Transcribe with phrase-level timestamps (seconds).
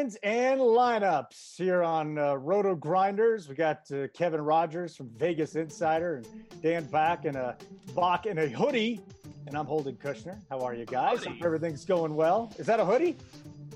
[0.00, 3.50] Lines and lineups here on uh, RotoGrinders.
[3.50, 7.54] We got uh, Kevin Rogers from Vegas Insider and Dan Back in a
[7.94, 9.02] Bach in a hoodie,
[9.46, 10.38] and I'm Holden Kushner.
[10.48, 11.26] How are you guys?
[11.26, 12.50] Hope everything's going well.
[12.56, 13.14] Is that a hoodie?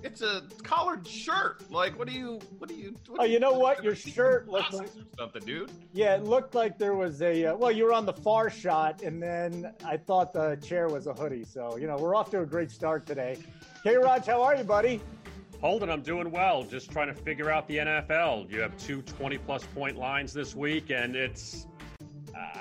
[0.02, 1.70] It's a collared shirt.
[1.70, 2.40] Like, what do you?
[2.56, 2.94] What do you?
[3.08, 3.84] What Oh, you know what?
[3.84, 5.70] Your shirt looked like something, dude.
[5.92, 9.02] yeah, it looked like there was a uh, well, you were on the far shot,
[9.02, 11.44] and then I thought the chair was a hoodie.
[11.44, 13.36] So you know, we're off to a great start today.
[13.82, 15.02] Hey, Raj, how are you, buddy?
[15.60, 16.62] Holden, I'm doing well.
[16.62, 18.50] Just trying to figure out the NFL.
[18.50, 21.66] You have two 20 plus point lines this week, and it's,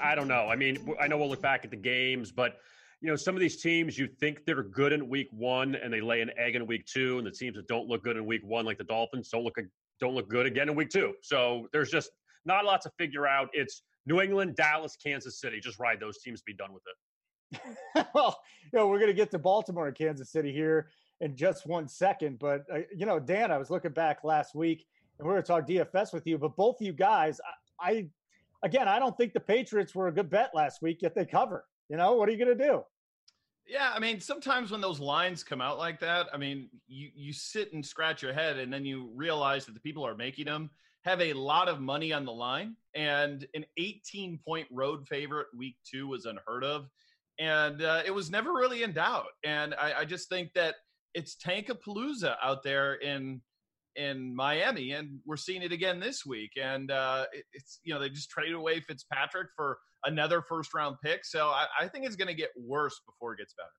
[0.02, 0.48] I don't know.
[0.48, 2.58] I mean, I know we'll look back at the games, but,
[3.02, 6.02] you know, some of these teams you think they're good in week one and they
[6.02, 8.42] lay an egg in week two, and the teams that don't look good in week
[8.44, 9.58] one, like the Dolphins, don't look,
[10.00, 11.14] don't look good again in week two.
[11.22, 12.12] So there's just
[12.46, 13.50] not a lot to figure out.
[13.53, 15.59] It's New England, Dallas, Kansas City.
[15.59, 18.08] Just ride those teams, to be done with it.
[18.16, 18.40] well,
[18.72, 20.88] you know, we're going to get to Baltimore and Kansas City here
[21.22, 22.40] in just one second.
[22.40, 24.85] But, uh, you know, Dan, I was looking back last week
[25.19, 27.40] and we were going to talk DFS with you, but both you guys,
[27.79, 28.07] I, I,
[28.63, 31.66] again, I don't think the Patriots were a good bet last week, yet they cover.
[31.90, 32.84] You know, what are you going to do?
[33.66, 37.31] Yeah, I mean, sometimes when those lines come out like that, I mean, you you
[37.31, 40.69] sit and scratch your head, and then you realize that the people are making them
[41.06, 45.78] have a lot of money on the line, and an 18 point road favorite week
[45.90, 46.90] two was unheard of,
[47.40, 49.28] and uh, it was never really in doubt.
[49.46, 50.75] And I, I just think that
[51.13, 53.41] it's Tankapalooza out there in
[53.96, 56.53] in Miami, and we're seeing it again this week.
[56.62, 60.97] And uh, it, it's you know they just traded away Fitzpatrick for another first round
[61.03, 63.70] pick, so I, I think it's going to get worse before it gets better.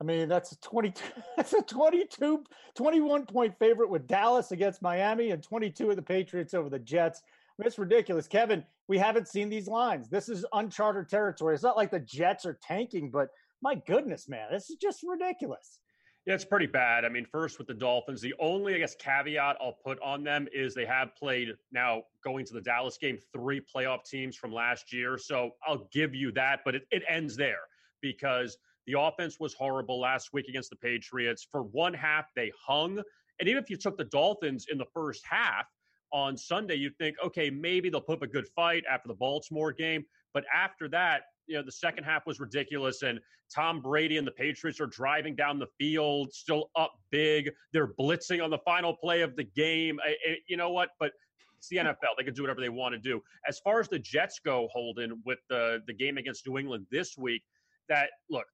[0.00, 1.02] I mean, that's a 22,
[1.36, 2.44] that's a 22,
[2.74, 7.22] 21 point favorite with Dallas against Miami and 22 of the Patriots over the Jets.
[7.24, 8.26] I mean, it's ridiculous.
[8.26, 10.08] Kevin, we haven't seen these lines.
[10.08, 11.54] This is uncharted territory.
[11.54, 13.28] It's not like the Jets are tanking, but
[13.62, 15.78] my goodness, man, this is just ridiculous.
[16.26, 17.04] Yeah, it's pretty bad.
[17.04, 20.48] I mean, first with the Dolphins, the only, I guess, caveat I'll put on them
[20.54, 24.90] is they have played now going to the Dallas game three playoff teams from last
[24.90, 25.18] year.
[25.18, 27.68] So I'll give you that, but it, it ends there
[28.00, 28.56] because
[28.86, 31.46] the offense was horrible last week against the Patriots.
[31.50, 33.02] For one half, they hung.
[33.38, 35.66] And even if you took the Dolphins in the first half
[36.10, 39.72] on Sunday, you'd think, okay, maybe they'll put up a good fight after the Baltimore
[39.72, 40.06] game.
[40.32, 43.20] But after that, you know, the second half was ridiculous, and
[43.54, 47.50] Tom Brady and the Patriots are driving down the field, still up big.
[47.72, 49.98] They're blitzing on the final play of the game.
[50.04, 50.90] I, I, you know what?
[50.98, 51.12] But
[51.58, 52.16] it's the NFL.
[52.18, 53.22] They can do whatever they want to do.
[53.48, 57.16] As far as the Jets go, Holden, with the the game against New England this
[57.16, 57.42] week,
[57.88, 58.46] that look,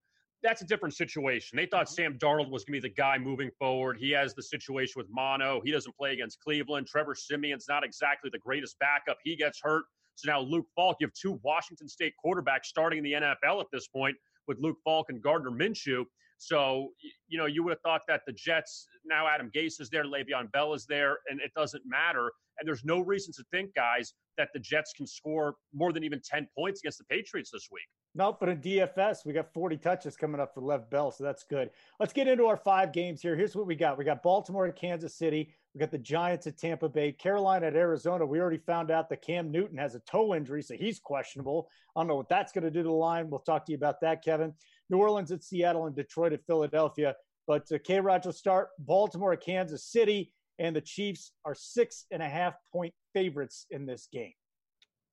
[0.43, 1.56] that's a different situation.
[1.56, 1.94] They thought mm-hmm.
[1.94, 3.96] Sam Darnold was going to be the guy moving forward.
[3.98, 5.60] He has the situation with mono.
[5.64, 6.86] He doesn't play against Cleveland.
[6.86, 9.19] Trevor Siemian's not exactly the greatest backup.
[9.25, 9.84] He gets hurt.
[10.14, 13.66] So now Luke Falk, you have two Washington State quarterbacks starting in the NFL at
[13.72, 14.16] this point
[14.46, 16.04] with Luke Falk and Gardner Minshew.
[16.38, 16.88] So,
[17.28, 20.50] you know, you would have thought that the Jets, now Adam Gase is there, Le'Veon
[20.52, 22.32] Bell is there, and it doesn't matter.
[22.58, 26.20] And there's no reason to think, guys, that the Jets can score more than even
[26.25, 27.82] 10 points against the Patriots this week.
[28.14, 31.44] No, but in DFS, we got 40 touches coming up for Lev Bell, so that's
[31.44, 31.70] good.
[32.00, 33.37] Let's get into our five games here.
[33.37, 33.98] Here's what we got.
[33.98, 35.54] We got Baltimore at Kansas City.
[35.75, 38.26] We got the Giants at Tampa Bay, Carolina at Arizona.
[38.26, 41.69] We already found out that Cam Newton has a toe injury, so he's questionable.
[41.94, 43.31] I don't know what that's going to do to the line.
[43.31, 44.54] We'll talk to you about that, Kevin.
[44.88, 47.14] New Orleans at Seattle and Detroit at Philadelphia.
[47.46, 48.00] But uh, K.
[48.00, 52.54] Raj will start Baltimore at Kansas City, and the Chiefs are six and a half
[52.72, 54.32] point favorites in this game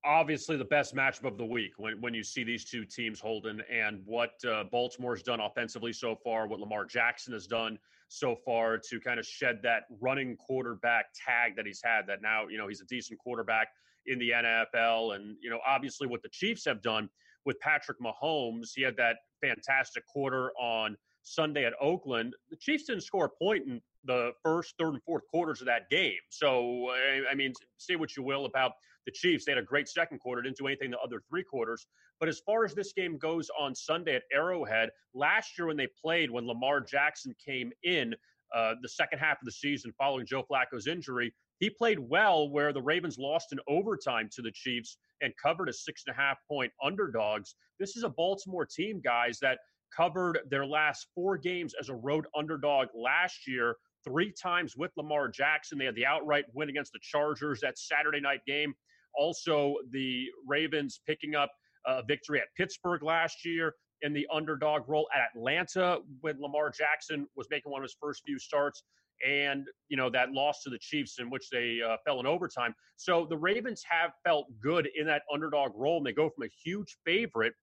[0.07, 3.59] obviously the best matchup of the week when, when you see these two teams holding
[3.69, 7.77] and what uh, Baltimore's done offensively so far, what Lamar Jackson has done
[8.07, 12.07] so far to kind of shed that running quarterback tag that he's had.
[12.07, 13.67] That now, you know, he's a decent quarterback
[14.05, 15.15] in the NFL.
[15.15, 17.09] And, you know, obviously what the Chiefs have done
[17.45, 22.33] with Patrick Mahomes, he had that fantastic quarter on Sunday at Oakland.
[22.49, 25.89] The Chiefs didn't score a point in the first, third, and fourth quarters of that
[25.89, 26.19] game.
[26.29, 26.89] So,
[27.29, 28.73] I mean, say what you will about
[29.05, 29.45] the Chiefs.
[29.45, 31.87] They had a great second quarter, didn't do anything the other three quarters.
[32.19, 35.87] But as far as this game goes on Sunday at Arrowhead, last year when they
[36.01, 38.13] played, when Lamar Jackson came in
[38.55, 42.71] uh, the second half of the season following Joe Flacco's injury, he played well where
[42.71, 46.37] the Ravens lost in overtime to the Chiefs and covered a six and a half
[46.47, 47.55] point underdogs.
[47.79, 49.59] This is a Baltimore team, guys, that
[49.95, 53.75] covered their last four games as a road underdog last year
[54.07, 55.77] three times with Lamar Jackson.
[55.77, 58.73] They had the outright win against the Chargers that Saturday night game.
[59.15, 61.51] Also, the Ravens picking up
[61.85, 67.27] a victory at Pittsburgh last year in the underdog role at Atlanta when Lamar Jackson
[67.35, 68.83] was making one of his first few starts
[69.25, 72.73] and you know that loss to the Chiefs in which they uh, fell in overtime.
[72.97, 76.51] So the Ravens have felt good in that underdog role, and they go from a
[76.63, 77.53] huge favorite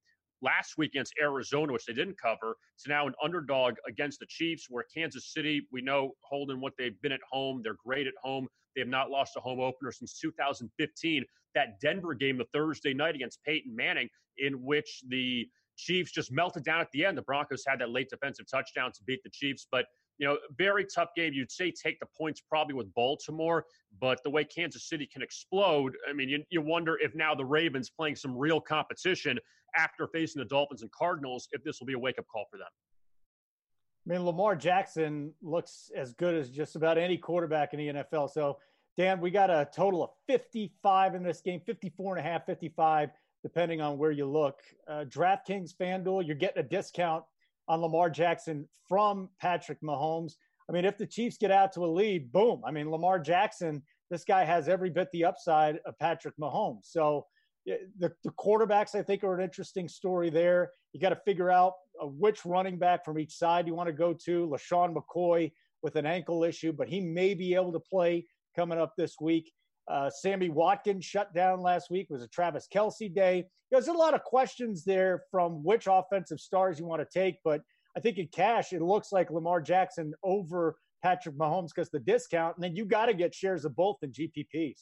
[0.44, 4.66] last week against Arizona, which they didn't cover, to now an underdog against the Chiefs,
[4.68, 7.62] where Kansas City, we know holding what they've been at home.
[7.64, 8.46] They're great at home.
[8.74, 11.24] They have not lost a home opener since 2015.
[11.54, 14.08] That Denver game, the Thursday night against Peyton Manning,
[14.38, 17.16] in which the Chiefs just melted down at the end.
[17.16, 19.86] The Broncos had that late defensive touchdown to beat the Chiefs, but
[20.18, 21.32] you know, very tough game.
[21.32, 23.66] You'd say take the points probably with Baltimore,
[24.00, 27.44] but the way Kansas City can explode, I mean, you, you wonder if now the
[27.44, 29.38] Ravens playing some real competition
[29.76, 32.58] after facing the Dolphins and Cardinals, if this will be a wake up call for
[32.58, 32.68] them.
[34.06, 38.30] I mean, Lamar Jackson looks as good as just about any quarterback in the NFL.
[38.30, 38.58] So,
[38.96, 43.10] Dan, we got a total of 55 in this game, 54 and a half, 55,
[43.42, 44.60] depending on where you look.
[44.86, 47.24] Uh, DraftKings, FanDuel, you're getting a discount
[47.68, 50.34] on Lamar Jackson from Patrick Mahomes.
[50.68, 52.62] I mean, if the Chiefs get out to a lead, boom.
[52.66, 56.84] I mean, Lamar Jackson, this guy has every bit the upside of Patrick Mahomes.
[56.84, 57.26] So,
[57.66, 60.72] the, the quarterbacks, I think, are an interesting story there.
[60.92, 61.72] You got to figure out
[62.02, 64.46] uh, which running back from each side you want to go to.
[64.48, 65.50] LeSean McCoy
[65.82, 69.52] with an ankle issue, but he may be able to play coming up this week.
[69.90, 72.06] Uh, Sammy Watkins shut down last week.
[72.08, 73.44] It was a Travis Kelce day.
[73.70, 77.60] There's a lot of questions there from which offensive stars you want to take, but
[77.96, 82.56] I think in cash, it looks like Lamar Jackson over Patrick Mahomes because the discount,
[82.56, 84.80] and then you got to get shares of both in GPPs.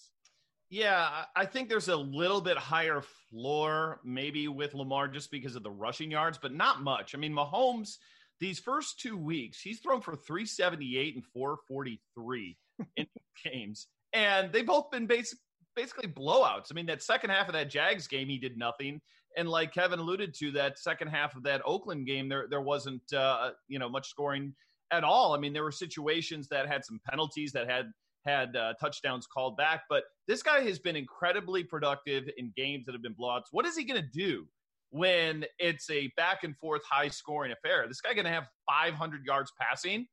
[0.71, 5.63] Yeah, I think there's a little bit higher floor maybe with Lamar just because of
[5.63, 7.15] the rushing yards, but not much.
[7.15, 7.97] I mean, Mahomes,
[8.41, 12.57] these first two weeks, he's thrown for 378 and 443
[12.97, 13.07] in
[13.45, 15.39] games, and they've both been basic,
[15.77, 16.67] basically blowouts.
[16.71, 19.01] I mean, that second half of that Jags game, he did nothing,
[19.37, 23.13] and like Kevin alluded to, that second half of that Oakland game, there there wasn't
[23.13, 24.55] uh, you know much scoring
[24.91, 25.35] at all.
[25.35, 27.87] I mean, there were situations that had some penalties that had
[28.25, 29.83] had uh, touchdowns called back.
[29.89, 33.45] But this guy has been incredibly productive in games that have been blowouts.
[33.51, 34.47] What is he going to do
[34.91, 37.87] when it's a back and forth, high scoring affair?
[37.89, 40.07] This guy going to have 500 yards passing?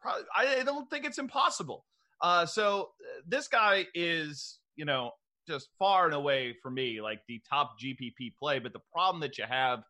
[0.00, 1.84] Probably, I don't think it's impossible.
[2.20, 5.12] Uh, so uh, this guy is, you know,
[5.46, 8.58] just far and away for me like the top GPP play.
[8.58, 9.82] But the problem that you have,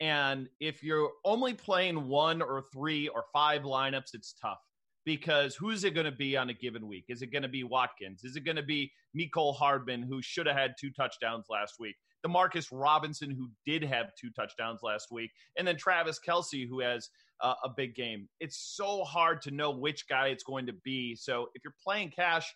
[0.00, 4.60] and if you're only playing one or three or five lineups, it's tough
[5.04, 7.06] because who's it going to be on a given week?
[7.08, 8.24] Is it going to be Watkins?
[8.24, 11.96] Is it going to be Mecole Hardman, who should have had two touchdowns last week?
[12.26, 17.08] Demarcus Robinson, who did have two touchdowns last week, and then Travis Kelce, who has
[17.40, 18.28] uh, a big game.
[18.40, 21.14] It's so hard to know which guy it's going to be.
[21.14, 22.52] So if you're playing cash,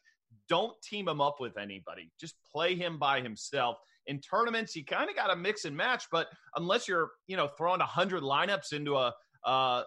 [0.48, 2.10] don't team him up with anybody.
[2.20, 3.76] Just play him by himself.
[4.06, 7.48] In tournaments, you kind of got to mix and match, but unless you're, you know,
[7.56, 9.12] throwing 100 lineups into a,
[9.44, 9.82] uh,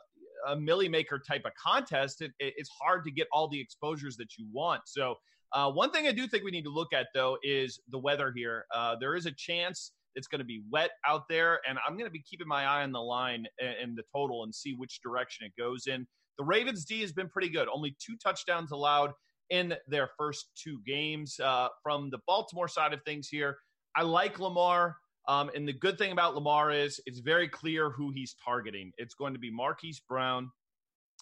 [0.47, 4.37] a Milly Maker type of contest, it, it's hard to get all the exposures that
[4.37, 4.81] you want.
[4.85, 5.15] So,
[5.51, 8.33] uh, one thing I do think we need to look at though is the weather
[8.35, 8.65] here.
[8.73, 12.07] Uh, there is a chance it's going to be wet out there, and I'm going
[12.07, 15.45] to be keeping my eye on the line and, the total and see which direction
[15.45, 16.07] it goes in.
[16.37, 17.67] The Ravens D has been pretty good.
[17.73, 19.11] Only two touchdowns allowed
[19.49, 21.39] in their first two games.
[21.39, 23.57] Uh, from the Baltimore side of things here,
[23.95, 24.97] I like Lamar.
[25.27, 28.91] Um, and the good thing about Lamar is it's very clear who he's targeting.
[28.97, 30.51] It's going to be Marquise Brown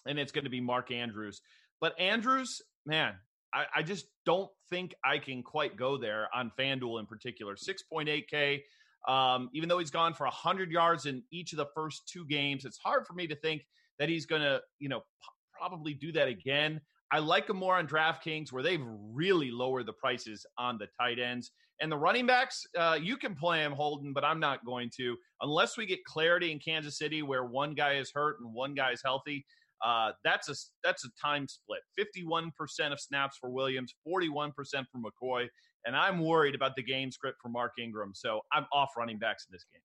[0.06, 1.40] and it's going to be Mark Andrews.
[1.80, 3.14] But Andrews, man,
[3.52, 7.54] I, I just don't think I can quite go there on FanDuel in particular.
[7.54, 8.62] 6.8K.
[9.08, 12.64] Um, even though he's gone for 100 yards in each of the first two games,
[12.64, 13.66] it's hard for me to think
[13.98, 16.80] that he's going to, you know, p- probably do that again.
[17.12, 21.18] I like him more on DraftKings where they've really lowered the prices on the tight
[21.18, 21.52] ends.
[21.80, 25.16] And the running backs, uh, you can play them, Holden, but I'm not going to
[25.40, 28.92] unless we get clarity in Kansas City where one guy is hurt and one guy
[28.92, 29.44] is healthy.
[29.84, 31.80] Uh, that's a that's a time split.
[31.98, 32.50] 51%
[32.92, 35.46] of snaps for Williams, 41% for McCoy,
[35.84, 38.12] and I'm worried about the game script for Mark Ingram.
[38.14, 39.82] So I'm off running backs in this game.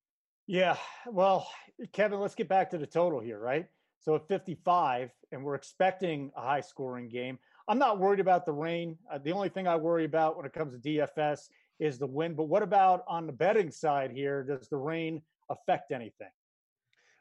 [0.47, 1.47] Yeah, well,
[1.93, 3.67] Kevin, let's get back to the total here, right?
[3.99, 7.37] So at 55, and we're expecting a high scoring game.
[7.67, 8.97] I'm not worried about the rain.
[9.11, 12.35] Uh, the only thing I worry about when it comes to DFS is the wind.
[12.35, 14.43] But what about on the betting side here?
[14.43, 16.29] Does the rain affect anything?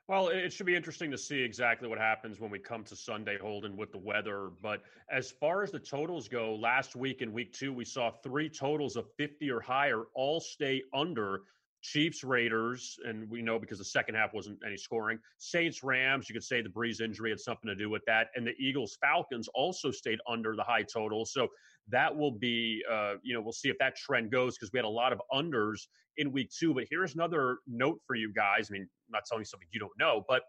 [0.08, 3.36] Well, it should be interesting to see exactly what happens when we come to Sunday,
[3.36, 4.48] Holden, with the weather.
[4.62, 8.48] But as far as the totals go, last week in week two, we saw three
[8.48, 11.42] totals of 50 or higher all stay under
[11.82, 15.18] Chiefs, Raiders, and we know because the second half wasn't any scoring.
[15.36, 18.28] Saints, Rams, you could say the Brees injury had something to do with that.
[18.34, 21.26] And the Eagles, Falcons also stayed under the high total.
[21.26, 21.48] So
[21.90, 24.84] that will be, uh, you know, we'll see if that trend goes because we had
[24.84, 26.74] a lot of unders in week two.
[26.74, 28.68] But here's another note for you guys.
[28.70, 30.42] I mean, I'm not telling you something you don't know, but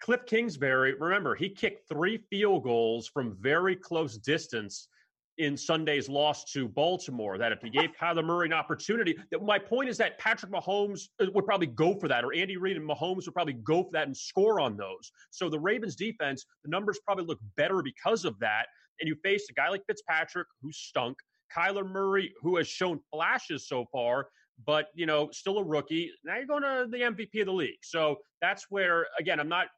[0.00, 4.88] Cliff Kingsbury, remember, he kicked three field goals from very close distance
[5.36, 7.38] in Sunday's loss to Baltimore.
[7.38, 11.08] That if he gave Kyler Murray an opportunity, that my point is that Patrick Mahomes
[11.20, 13.90] uh, would probably go for that, or Andy Reid and Mahomes would probably go for
[13.92, 15.12] that and score on those.
[15.30, 18.66] So the Ravens defense, the numbers probably look better because of that.
[19.00, 21.16] And you face a guy like Fitzpatrick who stunk,
[21.54, 24.28] Kyler Murray who has shown flashes so far,
[24.66, 26.10] but you know still a rookie.
[26.24, 27.78] Now you're going to the MVP of the league.
[27.82, 29.68] So that's where again I'm not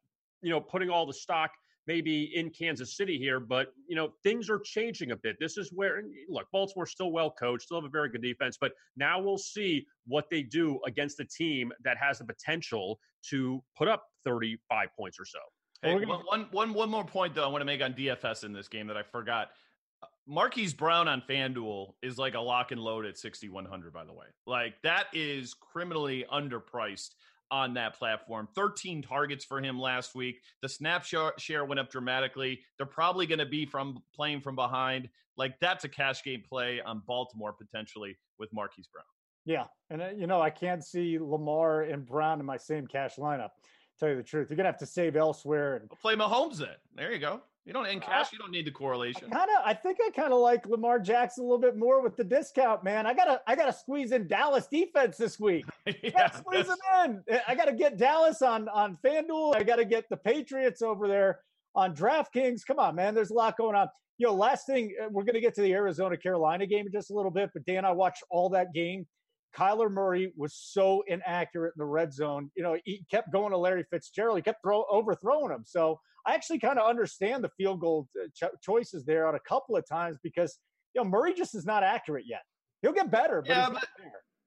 [0.41, 1.51] you know putting all the stock
[1.85, 5.37] maybe in Kansas City here, but you know things are changing a bit.
[5.39, 8.73] This is where look, Baltimore's still well coached, still have a very good defense, but
[8.95, 13.87] now we'll see what they do against a team that has the potential to put
[13.87, 15.39] up 35 points or so.
[15.83, 18.67] Hey, one, one, one more point though I want to make on DFS in this
[18.67, 19.49] game that I forgot.
[20.25, 24.27] Marquise Brown on FanDuel is like a lock and load at 6,100, by the way.
[24.47, 27.09] Like that is criminally underpriced
[27.51, 28.47] on that platform.
[28.55, 30.41] 13 targets for him last week.
[30.61, 32.61] The snap share went up dramatically.
[32.77, 35.09] They're probably going to be from playing from behind.
[35.37, 39.05] Like that's a cash game play on Baltimore potentially with Marquise Brown.
[39.45, 43.17] Yeah, and uh, you know I can't see Lamar and Brown in my same cash
[43.17, 43.49] lineup.
[43.99, 45.75] Tell you the truth, you're gonna have to save elsewhere.
[45.75, 46.75] And play Mahomes then.
[46.95, 47.41] There you go.
[47.65, 48.33] You don't in cash.
[48.33, 49.29] You don't need the correlation.
[49.29, 49.63] Kind of.
[49.65, 52.83] I think I kind of like Lamar Jackson a little bit more with the discount,
[52.83, 53.05] man.
[53.07, 53.39] I gotta.
[53.47, 55.65] I gotta squeeze in Dallas defense this week.
[56.03, 57.23] yeah, squeeze them in.
[57.47, 59.55] I gotta get Dallas on on FanDuel.
[59.55, 61.39] I gotta get the Patriots over there
[61.73, 62.65] on DraftKings.
[62.67, 63.15] Come on, man.
[63.15, 63.87] There's a lot going on.
[64.17, 67.11] You know, last thing uh, we're gonna get to the Arizona Carolina game in just
[67.11, 69.07] a little bit, but Dan, I watched all that game.
[69.55, 72.49] Kyler Murray was so inaccurate in the red zone.
[72.55, 74.37] You know, he kept going to Larry Fitzgerald.
[74.37, 75.63] He kept throw, overthrowing him.
[75.65, 79.39] So I actually kind of understand the field goal uh, cho- choices there on a
[79.39, 80.57] couple of times because
[80.93, 82.41] you know Murray just is not accurate yet.
[82.81, 83.87] He'll get better, but yeah, but,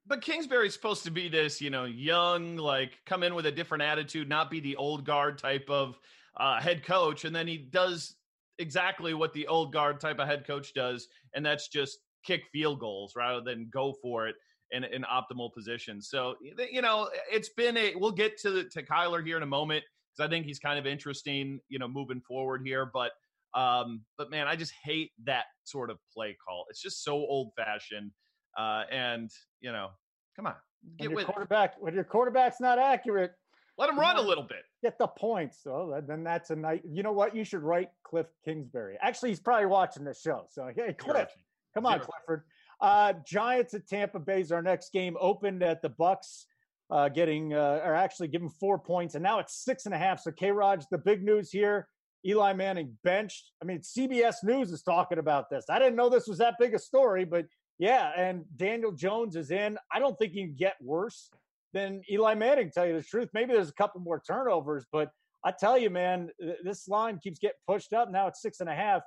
[0.06, 3.82] but Kingsbury's supposed to be this, you know, young, like come in with a different
[3.82, 5.98] attitude, not be the old guard type of
[6.36, 8.16] uh, head coach, and then he does
[8.58, 12.80] exactly what the old guard type of head coach does, and that's just kick field
[12.80, 14.34] goals rather than go for it
[14.70, 16.00] in, in optimal position.
[16.00, 17.94] So you know, it's been a.
[17.96, 19.84] We'll get to to Kyler here in a moment
[20.16, 22.90] because I think he's kind of interesting, you know, moving forward here.
[22.92, 23.12] But
[23.54, 26.66] um, but man, I just hate that sort of play call.
[26.70, 28.12] It's just so old fashioned.
[28.56, 29.30] Uh, and
[29.60, 29.88] you know,
[30.34, 30.54] come on,
[30.98, 33.32] get when your quarterback when your quarterback's not accurate.
[33.78, 34.62] Let him run a little bit.
[34.82, 35.62] Get the points.
[35.62, 36.82] So then that's a night.
[36.88, 37.36] You know what?
[37.36, 38.96] You should write Cliff Kingsbury.
[39.02, 40.46] Actually, he's probably watching this show.
[40.50, 41.28] So hey, Cliff,
[41.74, 42.44] come on, Clifford.
[42.80, 45.16] Uh, Giants at Tampa Bay is our next game.
[45.20, 46.46] Opened at the Bucks,
[46.90, 50.20] uh, getting uh, or actually giving four points, and now it's six and a half.
[50.20, 50.50] So K.
[50.50, 51.88] Raj, the big news here:
[52.24, 53.52] Eli Manning benched.
[53.62, 55.66] I mean, CBS News is talking about this.
[55.70, 57.46] I didn't know this was that big a story, but
[57.78, 58.12] yeah.
[58.16, 59.78] And Daniel Jones is in.
[59.92, 61.30] I don't think you can get worse
[61.72, 62.70] than Eli Manning.
[62.70, 65.10] Tell you the truth, maybe there's a couple more turnovers, but
[65.44, 66.30] I tell you, man,
[66.64, 68.10] this line keeps getting pushed up.
[68.10, 69.02] Now it's six and a half.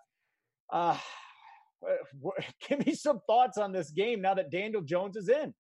[0.72, 0.98] Uh,
[1.86, 2.30] Uh,
[2.68, 5.54] give me some thoughts on this game now that Daniel Jones is in.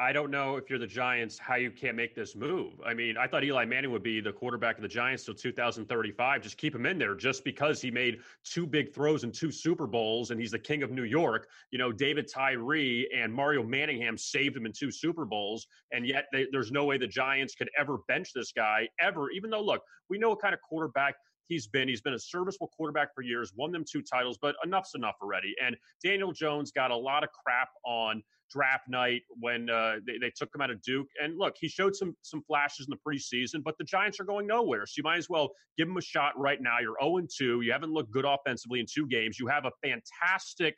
[0.00, 2.74] I don't know if you're the Giants how you can't make this move.
[2.86, 6.40] I mean, I thought Eli Manning would be the quarterback of the Giants till 2035.
[6.40, 9.88] Just keep him in there just because he made two big throws in two Super
[9.88, 11.48] Bowls and he's the king of New York.
[11.72, 16.26] You know, David Tyree and Mario Manningham saved him in two Super Bowls, and yet
[16.32, 19.32] they, there's no way the Giants could ever bench this guy ever.
[19.32, 21.16] Even though, look, we know what kind of quarterback
[21.48, 21.88] he's been.
[21.88, 25.54] He's been a serviceable quarterback for years, won them two titles, but enough's enough already.
[25.64, 30.32] And Daniel Jones got a lot of crap on draft night when uh, they, they
[30.34, 31.08] took him out of Duke.
[31.22, 34.46] And look, he showed some some flashes in the preseason, but the Giants are going
[34.46, 34.86] nowhere.
[34.86, 36.78] So you might as well give him a shot right now.
[36.80, 37.60] You're 0 2.
[37.62, 39.38] You haven't looked good offensively in two games.
[39.38, 40.76] You have a fantastic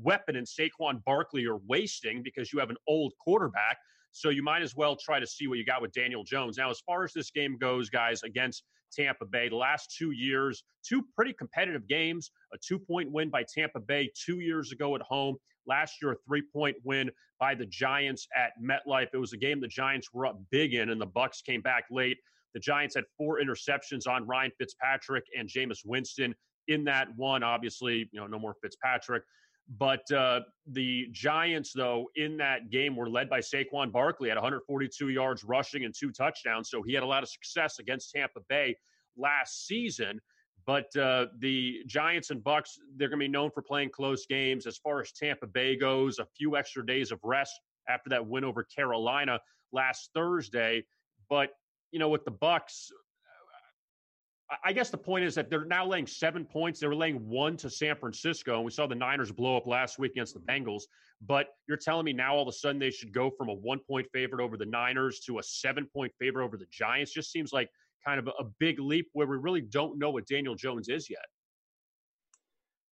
[0.00, 3.76] weapon in Saquon Barkley you're wasting because you have an old quarterback.
[4.12, 6.58] So you might as well try to see what you got with Daniel Jones.
[6.58, 10.64] Now, as far as this game goes, guys, against Tampa Bay, the last two years,
[10.86, 15.02] two pretty competitive games, a two point win by Tampa Bay two years ago at
[15.02, 15.36] home.
[15.66, 19.08] Last year, a three point win by the Giants at MetLife.
[19.12, 21.84] It was a game the Giants were up big in, and the Bucks came back
[21.90, 22.18] late.
[22.54, 26.34] The Giants had four interceptions on Ryan Fitzpatrick and Jameis Winston
[26.68, 27.42] in that one.
[27.42, 29.24] Obviously, you know, no more Fitzpatrick.
[29.78, 35.08] But uh, the Giants, though, in that game were led by Saquon Barkley at 142
[35.08, 36.68] yards rushing and two touchdowns.
[36.68, 38.76] So he had a lot of success against Tampa Bay
[39.16, 40.20] last season.
[40.66, 44.66] But uh, the Giants and Bucks, they're going to be known for playing close games.
[44.66, 48.44] As far as Tampa Bay goes, a few extra days of rest after that win
[48.44, 49.40] over Carolina
[49.72, 50.84] last Thursday.
[51.28, 51.50] But
[51.90, 52.90] you know, with the Bucks,
[54.64, 56.80] I guess the point is that they're now laying seven points.
[56.80, 59.98] They were laying one to San Francisco, and we saw the Niners blow up last
[59.98, 60.82] week against the Bengals.
[61.20, 63.78] But you're telling me now all of a sudden they should go from a one
[63.78, 67.12] point favorite over the Niners to a seven point favorite over the Giants?
[67.12, 67.70] Just seems like
[68.04, 71.24] kind of a, big leap where we really don't know what Daniel Jones is yet.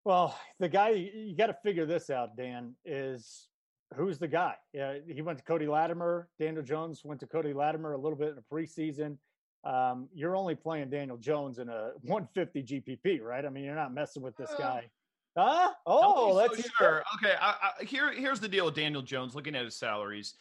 [0.06, 3.48] Well, the guy you got to figure this out, Dan, is
[3.96, 4.54] who's the guy?
[4.72, 6.30] Yeah, he went to Cody Latimer.
[6.40, 9.18] Daniel Jones went to Cody Latimer a little bit in the preseason
[9.64, 13.46] um, you're only playing Daniel Jones in a 150 GPP, right?
[13.46, 14.90] I mean, you're not messing with this uh, guy.
[15.38, 15.72] Huh?
[15.86, 17.04] Oh, let's so sure.
[17.16, 19.36] Okay, I, I, here here's the deal with Daniel Jones.
[19.36, 20.34] Looking at his salaries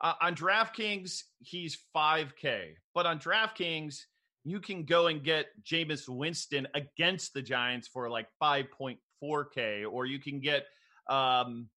[0.00, 4.02] uh, on DraftKings, he's 5K, but on DraftKings,
[4.44, 10.20] you can go and get Jameis Winston against the Giants for like 5.4K, or you
[10.20, 10.66] can get
[11.08, 11.68] um,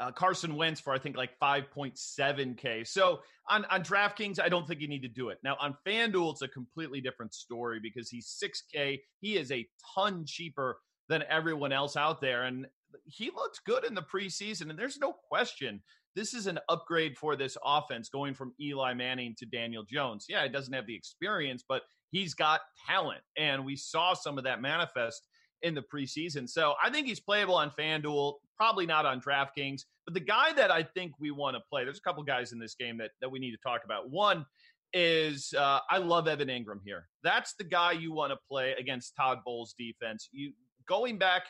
[0.00, 2.86] uh, Carson Wentz for I think like 5.7k.
[2.86, 5.38] So on on DraftKings, I don't think you need to do it.
[5.42, 9.00] Now on FanDuel, it's a completely different story because he's 6k.
[9.20, 12.66] He is a ton cheaper than everyone else out there, and
[13.04, 14.70] he looked good in the preseason.
[14.70, 15.82] And there's no question
[16.18, 20.26] this is an upgrade for this offense going from Eli Manning to Daniel Jones.
[20.28, 24.42] Yeah, he doesn't have the experience, but he's got talent, and we saw some of
[24.42, 25.27] that manifest
[25.62, 26.48] in the preseason.
[26.48, 29.82] So I think he's playable on FanDuel, probably not on DraftKings.
[30.04, 32.58] But the guy that I think we want to play, there's a couple guys in
[32.58, 34.10] this game that, that we need to talk about.
[34.10, 34.46] One
[34.92, 37.08] is uh, I love Evan Engram here.
[37.22, 40.28] That's the guy you want to play against Todd Bowles' defense.
[40.32, 40.52] You
[40.86, 41.42] going back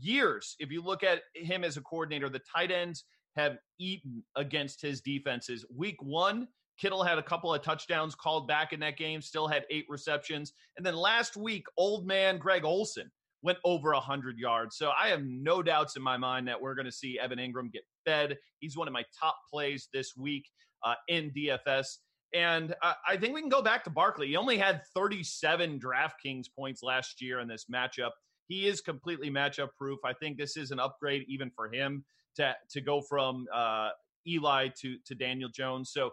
[0.00, 3.04] years, if you look at him as a coordinator, the tight ends
[3.36, 5.64] have eaten against his defenses.
[5.74, 6.48] Week one,
[6.78, 10.52] Kittle had a couple of touchdowns called back in that game, still had eight receptions.
[10.76, 13.10] And then last week, old man Greg Olsen
[13.42, 14.76] went over 100 yards.
[14.76, 17.72] So I have no doubts in my mind that we're going to see Evan Engram
[17.72, 18.38] get fed.
[18.60, 20.46] He's one of my top plays this week
[20.84, 21.98] uh, in DFS.
[22.34, 24.28] And I, think we can go back to Barkley.
[24.28, 28.12] He only had 37 DraftKings points last year in this matchup.
[28.48, 29.98] He is completely matchup proof.
[30.04, 32.04] I think this is an upgrade even for him
[32.36, 33.90] to to go from uh,
[34.26, 35.90] Eli to to Daniel Jones.
[35.92, 36.10] So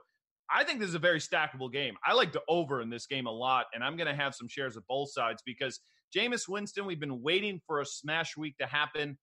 [0.51, 1.95] I think this is a very stackable game.
[2.05, 4.47] I like the over in this game a lot, and I'm going to have some
[4.47, 5.79] shares of both sides because
[6.15, 9.17] Jameis Winston, we've been waiting for a smash week to happen.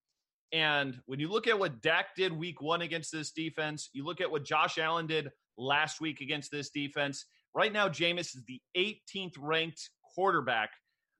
[0.52, 4.20] And when you look at what Dak did week one against this defense, you look
[4.20, 7.26] at what Josh Allen did last week against this defense.
[7.54, 10.70] Right now, Jameis is the 18th ranked quarterback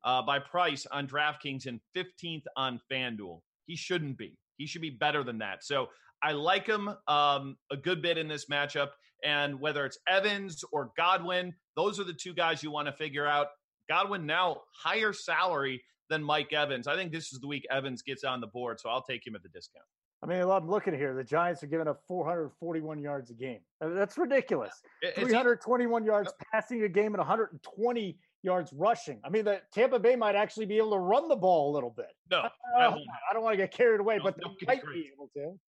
[0.05, 3.41] uh, by price on DraftKings and 15th on FanDuel.
[3.67, 4.39] He shouldn't be.
[4.57, 5.65] He should be better than that.
[5.65, 5.89] So
[6.23, 8.89] I like him um, a good bit in this matchup.
[9.25, 13.27] And whether it's Evans or Godwin, those are the two guys you want to figure
[13.27, 13.49] out.
[13.89, 16.87] Godwin now higher salary than Mike Evans.
[16.87, 19.35] I think this is the week Evans gets on the board, so I'll take him
[19.35, 19.85] at the discount.
[20.23, 21.15] I mean, I'm looking here.
[21.15, 23.61] The Giants are giving up 441 yards a game.
[23.81, 24.73] That's ridiculous.
[25.15, 29.21] 321 yards passing a game and 120 yards rushing.
[29.25, 31.91] I mean, the Tampa Bay might actually be able to run the ball a little
[31.91, 32.11] bit.
[32.31, 35.31] No, I, I don't want to get carried away, no, but they might be able
[35.35, 35.59] to.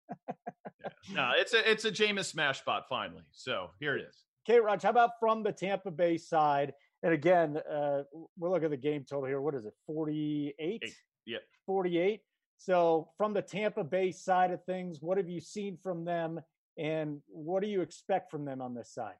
[1.09, 1.13] yeah.
[1.13, 3.23] No, it's a it's a Jameis smash spot finally.
[3.31, 4.15] So here it is.
[4.47, 6.73] Okay, Raj, how about from the Tampa Bay side?
[7.03, 8.03] And again, uh,
[8.37, 9.41] we're looking at the game total here.
[9.41, 9.73] What is it?
[9.87, 10.83] 48?
[11.25, 11.37] Yeah.
[11.65, 12.21] 48.
[12.57, 16.41] So from the Tampa Bay side of things, what have you seen from them
[16.77, 19.15] and what do you expect from them on this side?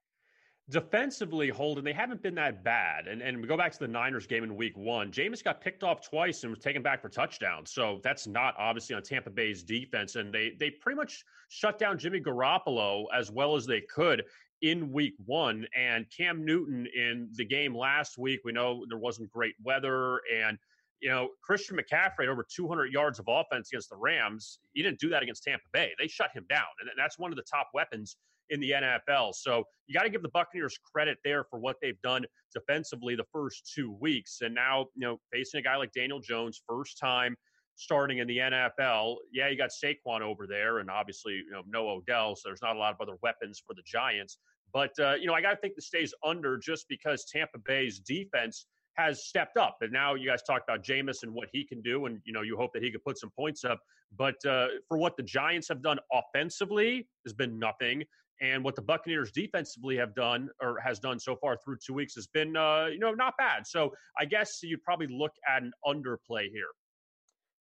[0.70, 3.08] defensively, Holden, they haven't been that bad.
[3.08, 5.12] And and we go back to the Niners game in week one.
[5.12, 7.72] Jameis got picked off twice and was taken back for touchdowns.
[7.72, 10.16] So that's not obviously on Tampa Bay's defense.
[10.16, 14.24] And they they pretty much shut down Jimmy Garoppolo as well as they could
[14.62, 15.66] in week one.
[15.76, 20.58] And Cam Newton in the game last week, we know there wasn't great weather and
[21.02, 24.60] you know, Christian McCaffrey over 200 yards of offense against the Rams.
[24.74, 25.92] He didn't do that against Tampa Bay.
[25.98, 26.66] They shut him down.
[26.82, 28.18] And that's one of the top weapons
[28.50, 29.34] in the NFL.
[29.36, 33.26] So you got to give the Buccaneers credit there for what they've done defensively the
[33.32, 34.40] first two weeks.
[34.42, 37.36] And now, you know, facing a guy like Daniel Jones, first time
[37.80, 39.16] starting in the NFL.
[39.32, 42.76] Yeah, you got Saquon over there, and obviously, you know, no Odell, so there's not
[42.76, 44.38] a lot of other weapons for the Giants.
[44.74, 48.00] But, uh, you know, I got to think the stays under just because Tampa Bay's
[48.00, 48.66] defense
[48.96, 49.78] has stepped up.
[49.82, 52.42] And now you guys talk about Jameis and what he can do, and, you know,
[52.42, 53.80] you hope that he could put some points up.
[54.16, 58.04] But uh, for what the Giants have done offensively, has been nothing.
[58.42, 62.16] And what the Buccaneers defensively have done or has done so far through two weeks
[62.16, 63.68] has been, uh, you know, not bad.
[63.68, 66.70] So I guess you'd probably look at an underplay here.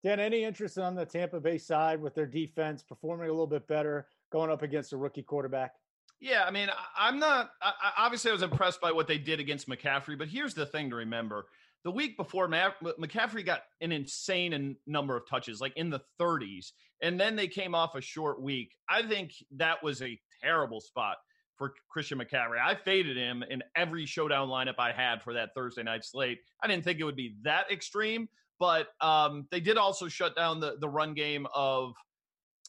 [0.05, 3.67] Dan, any interest on the Tampa Bay side with their defense performing a little bit
[3.67, 5.73] better, going up against a rookie quarterback?
[6.19, 7.49] Yeah, I mean, I'm not.
[7.59, 10.91] I, obviously, I was impressed by what they did against McCaffrey, but here's the thing
[10.91, 11.47] to remember:
[11.83, 17.19] the week before, McCaffrey got an insane number of touches, like in the 30s, and
[17.19, 18.75] then they came off a short week.
[18.87, 21.17] I think that was a terrible spot
[21.55, 22.59] for Christian McCaffrey.
[22.63, 26.41] I faded him in every showdown lineup I had for that Thursday night slate.
[26.61, 30.59] I didn't think it would be that extreme, but um, they did also shut down
[30.59, 31.93] the the run game of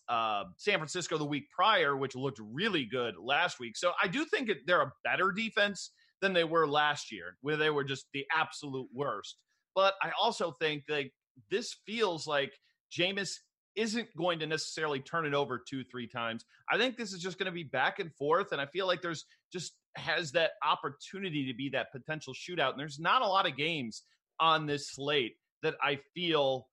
[0.09, 3.77] uh, San Francisco the week prior, which looked really good last week.
[3.77, 7.71] So I do think they're a better defense than they were last year, where they
[7.71, 9.37] were just the absolute worst.
[9.75, 11.05] But I also think that
[11.51, 12.53] this feels like
[12.97, 13.33] Jameis
[13.75, 16.45] isn't going to necessarily turn it over two, three times.
[16.71, 18.53] I think this is just going to be back and forth.
[18.53, 22.71] And I feel like there's just has that opportunity to be that potential shootout.
[22.71, 24.05] And there's not a lot of games
[24.41, 26.69] on this slate that I feel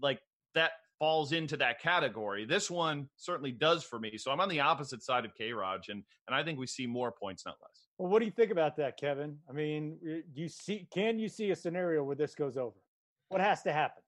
[0.00, 0.20] like
[0.54, 2.44] that falls into that category.
[2.44, 4.18] This one certainly does for me.
[4.18, 6.86] So I'm on the opposite side of K Raj, and and I think we see
[6.86, 7.88] more points, not less.
[7.98, 9.38] Well, what do you think about that, Kevin?
[9.48, 12.76] I mean, you see, can you see a scenario where this goes over?
[13.28, 14.02] What has to happen?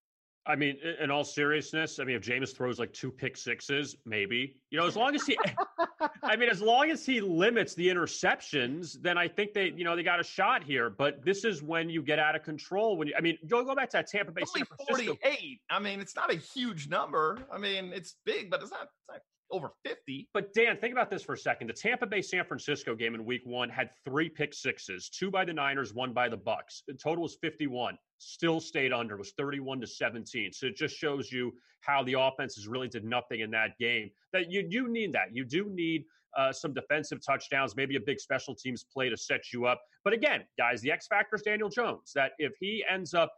[0.47, 4.57] I mean, in all seriousness, I mean, if Jameis throws like two pick sixes, maybe
[4.71, 5.39] you know, as long as he,
[6.23, 9.95] I mean, as long as he limits the interceptions, then I think they, you know,
[9.95, 10.91] they got a shot here.
[10.91, 12.97] But this is when you get out of control.
[12.97, 14.43] When you, I mean, go go back to that Tampa Bay.
[14.55, 15.61] Only forty-eight.
[15.71, 17.39] I mean, it's not a huge number.
[17.53, 19.21] I mean, it's big, but it's not, it's not
[19.53, 20.29] over 50.
[20.35, 21.69] But Dan, think about this for a second.
[21.69, 25.45] The Tampa Bay San Francisco game in week one had three pick sixes, two by
[25.45, 26.83] the Niners, one by the Bucks.
[26.89, 27.97] The total was 51.
[28.19, 30.53] Still stayed under, was 31 to 17.
[30.53, 34.11] So it just shows you how the offenses really did nothing in that game.
[34.33, 35.35] That you do need that.
[35.35, 36.05] You do need
[36.37, 39.83] uh, some defensive touchdowns, maybe a big special teams play to set you up.
[40.05, 42.13] But again, guys, the X factor is Daniel Jones.
[42.15, 43.33] That if he ends up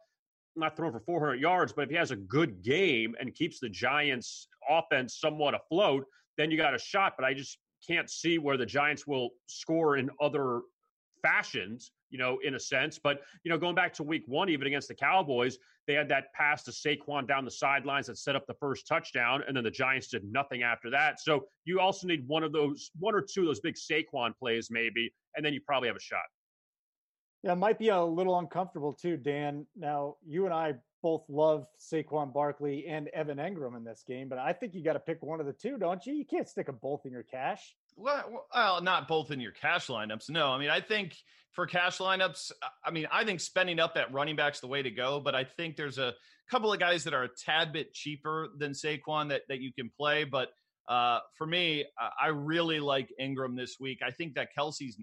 [0.56, 3.68] not throwing for 400 yards, but if he has a good game and keeps the
[3.68, 6.04] Giants offense somewhat afloat,
[6.36, 7.14] then you got a shot.
[7.16, 10.62] But I just can't see where the Giants will score in other
[11.22, 12.98] fashions, you know, in a sense.
[13.02, 16.32] But, you know, going back to week one, even against the Cowboys, they had that
[16.34, 19.70] pass to Saquon down the sidelines that set up the first touchdown, and then the
[19.70, 21.20] Giants did nothing after that.
[21.20, 24.68] So you also need one of those, one or two of those big Saquon plays,
[24.70, 26.22] maybe, and then you probably have a shot.
[27.44, 29.66] Yeah, it might be a little uncomfortable too, Dan.
[29.76, 34.38] Now, you and I both love Saquon Barkley and Evan Engram in this game, but
[34.38, 36.14] I think you got to pick one of the two, don't you?
[36.14, 37.76] You can't stick them both in your cash.
[37.96, 40.30] Well, well, not both in your cash lineups.
[40.30, 41.16] No, I mean, I think
[41.52, 42.50] for cash lineups,
[42.82, 45.20] I mean, I think spending up at running back's the way to go.
[45.20, 46.14] But I think there's a
[46.50, 49.90] couple of guys that are a tad bit cheaper than Saquon that that you can
[49.94, 50.24] play.
[50.24, 50.48] But
[50.88, 51.84] uh, for me,
[52.18, 53.98] I really like Engram this week.
[54.02, 54.98] I think that Kelce's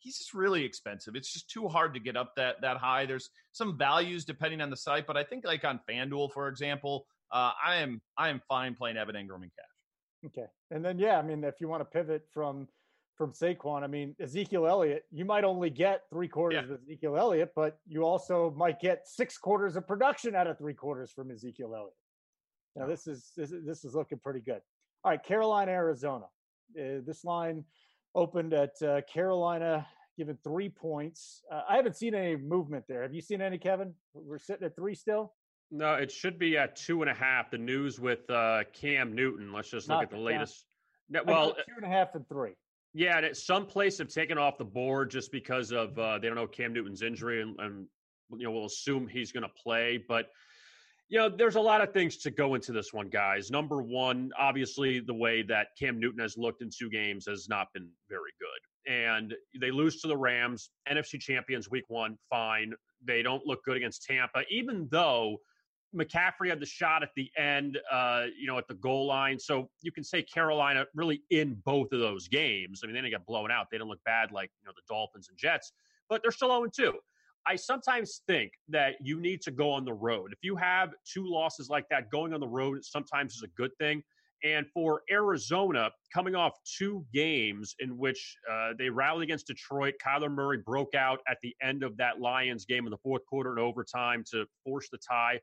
[0.00, 1.14] he's just really expensive.
[1.14, 3.06] It's just too hard to get up that that high.
[3.06, 7.06] There's some values depending on the site, but I think like on FanDuel, for example,
[7.30, 10.26] uh, I am I am fine playing Evan Engram in cash.
[10.26, 12.66] Okay, and then yeah, I mean, if you want to pivot from
[13.16, 16.74] from Saquon, I mean Ezekiel Elliott, you might only get three quarters yeah.
[16.74, 20.74] of Ezekiel Elliott, but you also might get six quarters of production out of three
[20.74, 21.94] quarters from Ezekiel Elliott.
[22.76, 24.60] Now this is this is, this is looking pretty good.
[25.04, 26.26] All right, Carolina, Arizona.
[26.78, 27.64] Uh, this line
[28.14, 31.42] opened at uh, Carolina, given three points.
[31.50, 33.02] Uh, I haven't seen any movement there.
[33.02, 33.94] Have you seen any, Kevin?
[34.14, 35.32] We're sitting at three still.
[35.70, 37.50] No, it should be at two and a half.
[37.50, 39.52] The news with uh, Cam Newton.
[39.52, 40.64] Let's just look Not at the latest.
[41.08, 42.54] No, well, two and a half and three.
[42.92, 46.36] Yeah, and some places have taken off the board just because of uh, they don't
[46.36, 47.86] know Cam Newton's injury, and, and
[48.36, 50.02] you know we'll assume he's going to play.
[50.08, 50.30] But
[51.10, 53.50] you know, there's a lot of things to go into this one, guys.
[53.50, 57.66] Number one, obviously, the way that Cam Newton has looked in two games has not
[57.74, 58.92] been very good.
[58.92, 62.74] And they lose to the Rams, NFC champions week one, fine.
[63.04, 65.38] They don't look good against Tampa, even though
[65.96, 69.38] McCaffrey had the shot at the end, uh, you know, at the goal line.
[69.40, 72.82] So you can say Carolina really in both of those games.
[72.82, 73.66] I mean, they didn't get blown out.
[73.68, 75.72] They didn't look bad like, you know, the Dolphins and Jets,
[76.08, 77.00] but they're still 0 2.
[77.46, 80.32] I sometimes think that you need to go on the road.
[80.32, 83.70] If you have two losses like that, going on the road sometimes is a good
[83.78, 84.02] thing.
[84.42, 90.32] And for Arizona, coming off two games in which uh, they rallied against Detroit, Kyler
[90.32, 93.58] Murray broke out at the end of that Lions game in the fourth quarter in
[93.58, 95.38] overtime to force the tie.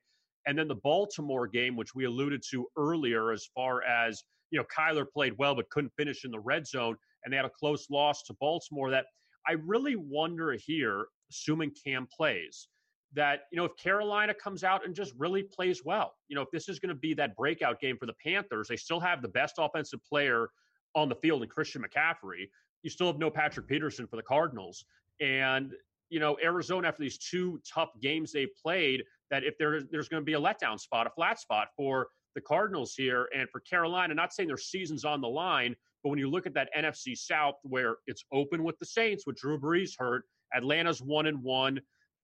[0.47, 4.65] And then the Baltimore game, which we alluded to earlier, as far as, you know,
[4.75, 6.95] Kyler played well but couldn't finish in the red zone.
[7.23, 9.05] And they had a close loss to Baltimore that
[9.47, 12.67] I really wonder here assuming Cam plays,
[13.13, 16.51] that, you know, if Carolina comes out and just really plays well, you know, if
[16.51, 19.29] this is going to be that breakout game for the Panthers, they still have the
[19.29, 20.49] best offensive player
[20.93, 22.49] on the field in Christian McCaffrey.
[22.83, 24.86] You still have no Patrick Peterson for the Cardinals.
[25.21, 25.73] And,
[26.10, 30.21] you know, Arizona, after these two tough games they played, that if there, there's going
[30.21, 34.13] to be a letdown spot, a flat spot for the Cardinals here and for Carolina,
[34.13, 37.55] not saying their season's on the line, but when you look at that NFC South
[37.63, 40.23] where it's open with the Saints, with Drew Brees hurt,
[40.55, 41.79] Atlanta's one and one,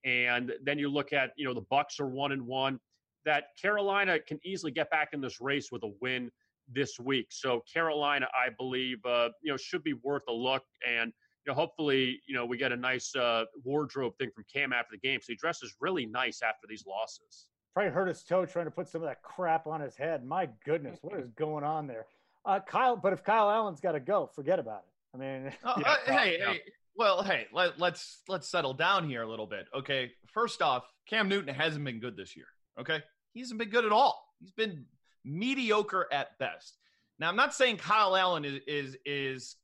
[0.05, 2.79] and then you look at you know the Bucks are one and one.
[3.25, 6.29] That Carolina can easily get back in this race with a win
[6.67, 7.27] this week.
[7.29, 11.12] So Carolina, I believe, uh, you know, should be worth a look, and
[11.45, 14.89] you know, hopefully, you know, we get a nice uh, wardrobe thing from Cam after
[14.91, 15.19] the game.
[15.21, 17.47] So he dresses really nice after these losses.
[17.73, 20.23] Probably hurt his toe trying to put some of that crap on his head.
[20.23, 22.05] My goodness, what is going on there?
[22.45, 25.15] Uh, Kyle, but if Kyle Allen's got to go, forget about it.
[25.15, 26.53] I mean, oh, yeah, uh, hey, yeah.
[26.53, 26.62] hey,
[26.95, 29.67] well, hey, let, let's let's settle down here a little bit.
[29.73, 32.47] Okay, first off, Cam Newton hasn't been good this year.
[32.79, 33.01] Okay,
[33.34, 34.23] he hasn't been good at all.
[34.39, 34.86] He's been
[35.23, 36.77] mediocre at best.
[37.19, 39.56] Now, I'm not saying Kyle Allen is is is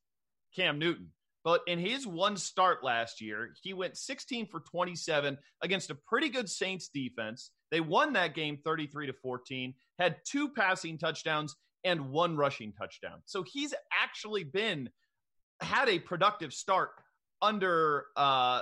[0.55, 1.11] Cam Newton,
[1.43, 6.29] but in his one start last year, he went 16 for 27 against a pretty
[6.29, 7.51] good Saints defense.
[7.71, 13.21] They won that game 33 to 14, had two passing touchdowns and one rushing touchdown.
[13.25, 14.89] So he's actually been
[15.61, 16.91] had a productive start
[17.41, 18.61] under uh,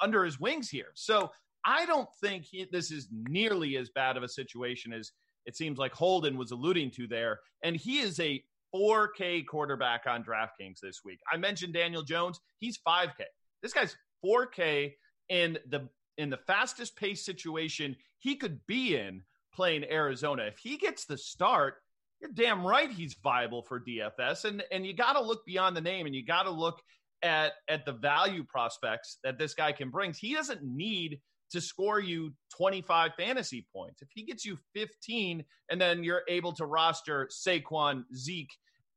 [0.00, 0.92] under his wings here.
[0.94, 1.30] So
[1.64, 5.12] I don't think he, this is nearly as bad of a situation as
[5.46, 7.40] it seems like Holden was alluding to there.
[7.62, 8.42] And he is a
[8.74, 11.20] 4K quarterback on DraftKings this week.
[11.32, 13.22] I mentioned Daniel Jones; he's 5K.
[13.62, 14.94] This guy's 4K
[15.28, 19.22] in the in the fastest pace situation he could be in
[19.54, 20.44] playing Arizona.
[20.44, 21.76] If he gets the start,
[22.24, 24.44] you're damn right he's viable for DFS.
[24.44, 26.80] And and you got to look beyond the name, and you got to look
[27.22, 30.14] at at the value prospects that this guy can bring.
[30.18, 34.02] He doesn't need to score you 25 fantasy points.
[34.02, 38.50] If he gets you 15 and then you're able to roster Saquon, Zeke,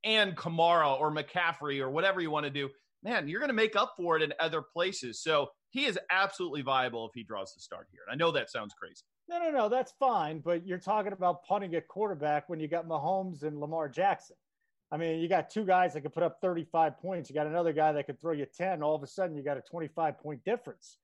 [0.03, 2.69] and Kamara or McCaffrey or whatever you want to do,
[3.03, 5.21] man, you're going to make up for it in other places.
[5.21, 8.01] So he is absolutely viable if he draws the start here.
[8.07, 9.03] And I know that sounds crazy.
[9.29, 10.39] No, no, no, that's fine.
[10.39, 14.35] But you're talking about punting at quarterback when you got Mahomes and Lamar Jackson.
[14.89, 17.29] I mean, you got two guys that could put up 35 points.
[17.29, 18.81] You got another guy that could throw you 10.
[18.81, 20.97] All of a sudden, you got a 25 point difference.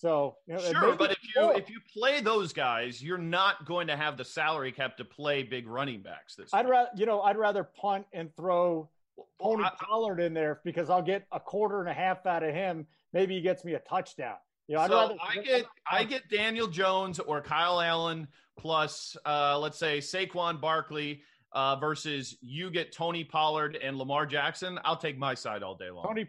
[0.00, 1.56] So you know, sure, but if you more.
[1.56, 5.42] if you play those guys, you're not going to have the salary cap to play
[5.42, 6.34] big running backs.
[6.36, 8.88] This I'd rather you know I'd rather punt and throw
[9.42, 12.54] Tony I, Pollard in there because I'll get a quarter and a half out of
[12.54, 12.86] him.
[13.12, 14.36] Maybe he gets me a touchdown.
[14.70, 19.58] You know, so rather, I get I get Daniel Jones or Kyle Allen plus uh,
[19.58, 25.18] let's say Saquon Barkley uh, versus you get Tony Pollard and Lamar Jackson, I'll take
[25.18, 26.04] my side all day long.
[26.04, 26.24] Tony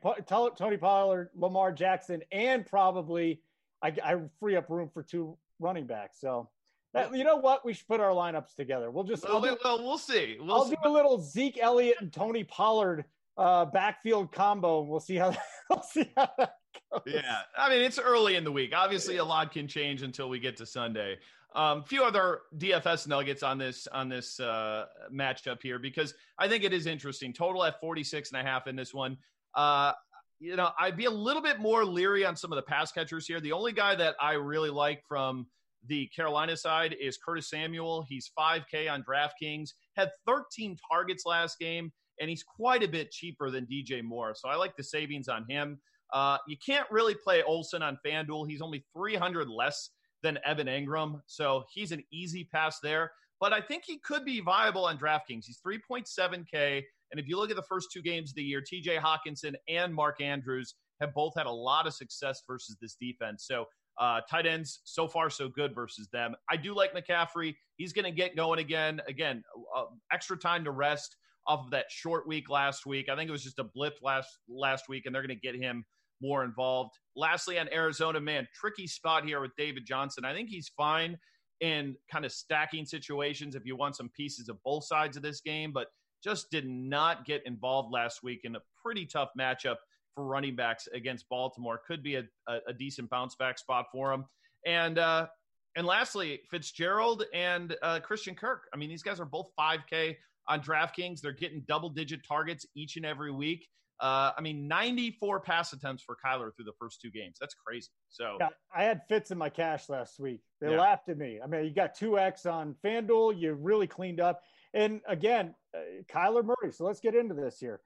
[0.58, 3.44] Tony Pollard, Lamar Jackson, and probably
[3.84, 6.20] I, I free up room for two running backs.
[6.20, 6.50] So.
[6.94, 7.64] That, you know what?
[7.64, 8.92] We should put our lineups together.
[8.92, 9.24] We'll just.
[9.24, 10.36] Well, do, well we'll see.
[10.42, 10.76] We'll I'll see.
[10.84, 13.06] do a little Zeke Elliott and Tony Pollard
[13.38, 14.82] uh, backfield combo.
[14.82, 15.36] We'll see how.
[15.70, 16.56] we'll see how that
[16.92, 17.02] goes.
[17.06, 18.74] Yeah, I mean it's early in the week.
[18.76, 21.18] Obviously, a lot can change until we get to Sunday.
[21.54, 26.48] A um, few other DFS nuggets on this on this uh, matchup here because I
[26.48, 27.34] think it is interesting.
[27.34, 29.18] Total at 46 and a half in this one.
[29.54, 29.92] Uh,
[30.40, 33.28] you know, I'd be a little bit more leery on some of the pass catchers
[33.28, 33.40] here.
[33.40, 35.46] The only guy that I really like from
[35.88, 38.06] the Carolina side is Curtis Samuel.
[38.08, 43.50] He's 5K on DraftKings, had 13 targets last game, and he's quite a bit cheaper
[43.50, 44.34] than DJ Moore.
[44.36, 45.80] So I like the savings on him.
[46.14, 48.50] Uh, you can't really play Olsen on FanDuel.
[48.50, 49.92] He's only 300 less
[50.24, 51.22] than Evan Engram.
[51.26, 53.12] So he's an easy pass there.
[53.40, 55.46] But I think he could be viable on DraftKings.
[55.46, 56.84] He's 3.7K.
[57.12, 59.94] And if you look at the first two games of the year, TJ Hockenson and
[59.94, 63.46] Mark Andrews have both had a lot of success versus this defense.
[63.48, 63.66] So
[64.00, 66.36] uh, tight ends, so far, so good versus them.
[66.50, 67.56] I do like McCaffrey.
[67.78, 69.02] He's going to get going again.
[69.08, 69.44] Again,
[69.76, 73.10] uh, extra time to rest off of that short week last week.
[73.10, 75.56] I think it was just a blip last last week, and they're going to get
[75.56, 75.86] him
[76.22, 76.92] more involved.
[77.16, 80.26] Lastly, on Arizona, man, tricky spot here with David Johnson.
[80.26, 81.18] I think he's fine
[81.60, 85.42] in kind of stacking situations if you want some pieces of both sides of this
[85.42, 85.88] game, but
[86.24, 89.78] just did not get involved last week in a pretty tough matchup
[90.14, 91.82] for running backs against Baltimore.
[91.88, 94.26] Could be a, a, a decent bounce back spot for him.
[94.66, 95.28] And uh,
[95.76, 98.64] and lastly, Fitzgerald and uh, Christian Kirk.
[98.74, 101.22] I mean, these guys are both 5K on DraftKings.
[101.22, 103.68] They're getting double digit targets each and every week.
[104.02, 107.38] Uh, I mean, 94 pass attempts for Kyler through the first two games.
[107.40, 107.90] That's crazy.
[108.10, 110.42] So yeah, I had Fitz in my cash last week.
[110.60, 110.80] They yeah.
[110.80, 111.40] laughed at me.
[111.42, 113.40] I mean, you got 2X on FanDuel.
[113.40, 114.42] You really cleaned up.
[114.74, 116.72] And again, uh, Kyler Murray.
[116.72, 117.80] So let's get into this here.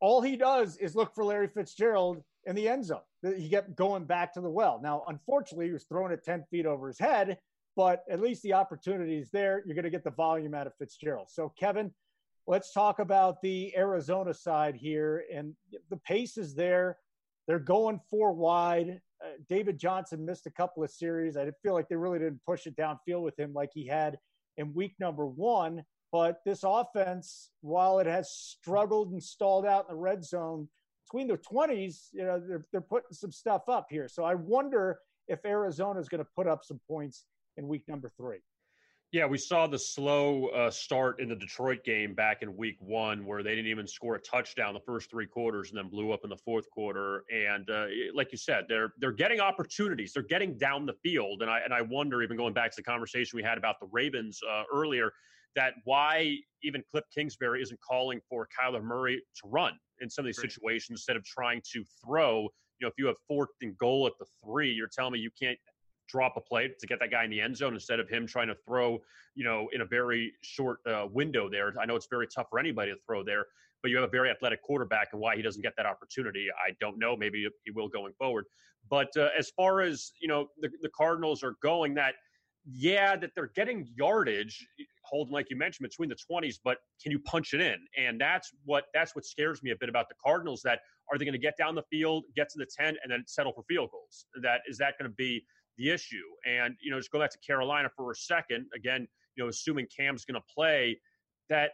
[0.00, 3.00] All he does is look for Larry Fitzgerald in the end zone.
[3.22, 4.78] He kept going back to the well.
[4.80, 7.38] Now, unfortunately, he was throwing it 10 feet over his head,
[7.76, 9.62] but at least the opportunity is there.
[9.66, 11.28] You're going to get the volume out of Fitzgerald.
[11.30, 11.92] So, Kevin,
[12.46, 15.24] let's talk about the Arizona side here.
[15.32, 15.54] And
[15.90, 16.96] the pace is there.
[17.46, 19.00] They're going four wide.
[19.22, 21.36] Uh, David Johnson missed a couple of series.
[21.36, 24.18] I didn't feel like they really didn't push it downfield with him like he had
[24.56, 25.84] in week number one.
[26.12, 30.68] But this offense, while it has struggled and stalled out in the red zone
[31.04, 34.08] between the 20s, you know, they're, they're putting some stuff up here.
[34.08, 37.24] So I wonder if Arizona is going to put up some points
[37.56, 38.38] in week number three.
[39.12, 43.24] Yeah, we saw the slow uh, start in the Detroit game back in week one
[43.24, 46.20] where they didn't even score a touchdown the first three quarters and then blew up
[46.24, 47.22] in the fourth quarter.
[47.32, 50.12] And uh, like you said, they're they're getting opportunities.
[50.12, 51.42] They're getting down the field.
[51.42, 53.86] And I and I wonder, even going back to the conversation we had about the
[53.92, 55.12] Ravens uh, earlier,
[55.54, 60.26] that why even Cliff Kingsbury isn't calling for Kyler Murray to run in some of
[60.26, 62.42] these situations instead of trying to throw.
[62.80, 65.30] You know, if you have fourth and goal at the three, you're telling me you
[65.40, 65.58] can't
[66.08, 68.48] drop a play to get that guy in the end zone instead of him trying
[68.48, 68.98] to throw,
[69.34, 71.74] you know, in a very short uh, window there.
[71.80, 73.46] I know it's very tough for anybody to throw there,
[73.82, 76.72] but you have a very athletic quarterback, and why he doesn't get that opportunity, I
[76.80, 77.16] don't know.
[77.16, 78.46] Maybe he will going forward.
[78.88, 82.14] But uh, as far as you know, the, the Cardinals are going, that
[82.68, 84.66] yeah, that they're getting yardage,
[85.02, 87.78] holding like you mentioned between the 20s, but can you punch it in?
[87.96, 90.62] And that's what that's what scares me a bit about the Cardinals.
[90.62, 93.22] That are they going to get down the field, get to the 10, and then
[93.26, 94.26] settle for field goals?
[94.42, 95.44] That is that going to be
[95.78, 96.22] the issue.
[96.46, 98.66] And, you know, just go back to Carolina for a second.
[98.74, 100.98] Again, you know, assuming Cam's going to play,
[101.48, 101.72] that,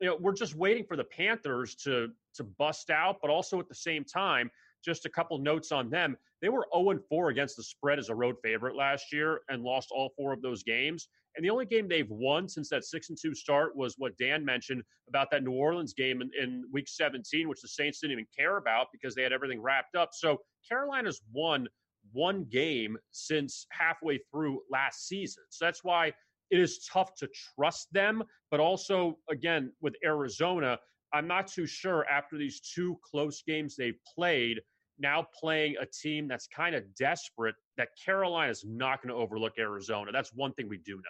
[0.00, 3.68] you know, we're just waiting for the Panthers to to bust out, but also at
[3.68, 4.50] the same time,
[4.84, 6.16] just a couple notes on them.
[6.40, 9.88] They were 0 4 against the spread as a road favorite last year and lost
[9.90, 11.08] all four of those games.
[11.36, 14.44] And the only game they've won since that 6 and 2 start was what Dan
[14.44, 18.26] mentioned about that New Orleans game in, in week 17, which the Saints didn't even
[18.36, 20.10] care about because they had everything wrapped up.
[20.12, 21.68] So Carolina's won
[22.12, 25.44] one game since halfway through last season.
[25.50, 26.12] So that's why
[26.50, 28.22] it is tough to trust them.
[28.50, 30.78] But also, again, with Arizona,
[31.12, 34.60] I'm not too sure after these two close games they've played,
[34.98, 39.54] now playing a team that's kind of desperate, that Carolina is not going to overlook
[39.58, 40.12] Arizona.
[40.12, 41.00] That's one thing we do know.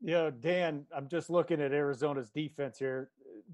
[0.00, 3.10] Yeah, Dan, I'm just looking at Arizona's defense here.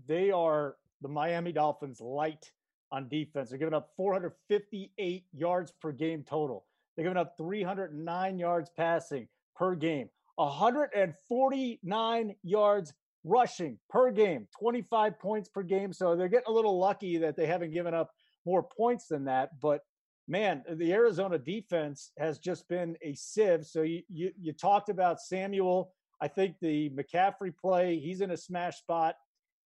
[0.07, 2.51] They are the Miami Dolphins light
[2.91, 3.51] on defense.
[3.51, 6.65] They're giving up 458 yards per game total.
[6.97, 15.49] They're giving up 309 yards passing per game, 149 yards rushing per game, 25 points
[15.49, 15.93] per game.
[15.93, 18.11] So they're getting a little lucky that they haven't given up
[18.45, 19.61] more points than that.
[19.61, 19.81] But
[20.29, 23.65] man, uh, the Arizona defense has just been a sieve.
[23.65, 25.93] So you, you, you talked about Samuel.
[26.21, 29.17] I think the McCaffrey play, he's in a smash spot.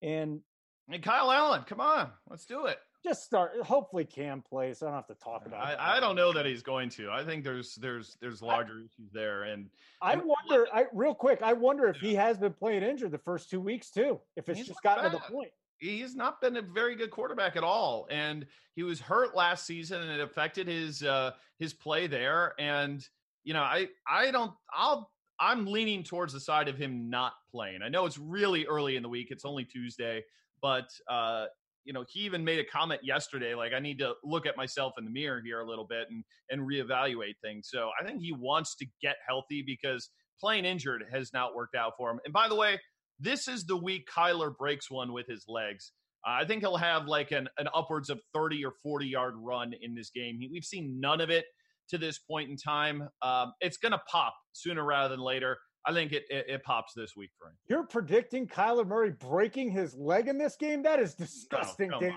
[0.03, 0.41] And
[0.89, 3.53] and Kyle Allen, come on, let's do it just start.
[3.63, 4.83] Hopefully, Cam plays.
[4.83, 5.61] I don't have to talk about.
[5.61, 7.11] I, I don't know that he's going to.
[7.11, 9.71] I think there's there's there's larger I, issues there, and
[10.03, 10.67] I wonder.
[10.73, 11.43] I real quick.
[11.43, 12.11] I wonder if yeah.
[12.11, 14.21] he has been playing injured the first two weeks too.
[14.37, 15.13] If it's just gotten bad.
[15.13, 15.51] to the point.
[15.79, 20.01] He's not been a very good quarterback at all, and he was hurt last season,
[20.03, 22.55] and it affected his uh his play there.
[22.59, 23.07] And
[23.45, 24.53] you know, I I don't.
[24.73, 27.83] I'll I'm leaning towards the side of him not playing.
[27.83, 29.29] I know it's really early in the week.
[29.31, 30.25] It's only Tuesday,
[30.63, 31.47] but uh,
[31.87, 34.95] you know, he even made a comment yesterday, like I need to look at myself
[34.99, 37.69] in the mirror here a little bit and and reevaluate things.
[37.71, 40.11] So I think he wants to get healthy because
[40.41, 42.21] playing injured has not worked out for him.
[42.25, 42.79] And by the way,
[43.19, 45.93] this is the week Kyler breaks one with his legs.
[46.27, 49.73] Uh, I think he'll have like an, an upwards of 30 or 40 yard run
[49.81, 50.39] in this game.
[50.41, 51.47] He, we've seen none of it
[51.91, 53.09] to this point in time.
[53.23, 55.59] Um, it's going to pop sooner rather than later.
[55.87, 57.55] I think it, it, it, pops this week for him.
[57.69, 60.83] You're predicting Kyler Murray breaking his leg in this game?
[60.83, 62.15] That is disgusting, no, Dave.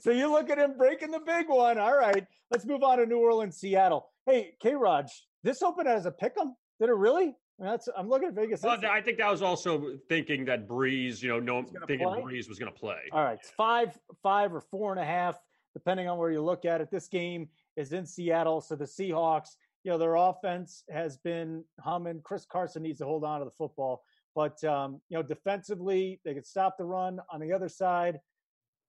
[0.00, 1.78] So you look at him breaking the big one.
[1.78, 4.08] All right, let's move on to New Orleans, Seattle.
[4.24, 4.74] Hey, K.
[4.74, 5.10] Raj,
[5.42, 6.56] this opened as a pick 'em.
[6.80, 7.26] Did it really?
[7.26, 8.62] I mean, that's I'm looking at Vegas.
[8.62, 12.22] Well, I think that was also thinking that Brees, you know, no thinking play?
[12.22, 12.98] Brees was going to play.
[13.12, 15.38] All right, it's five, five or four and a half,
[15.74, 16.90] depending on where you look at it.
[16.90, 22.22] This game is in Seattle, so the Seahawks, you know, their offense has been humming.
[22.24, 24.02] Chris Carson needs to hold on to the football,
[24.34, 27.20] but um, you know, defensively they could stop the run.
[27.30, 28.18] On the other side,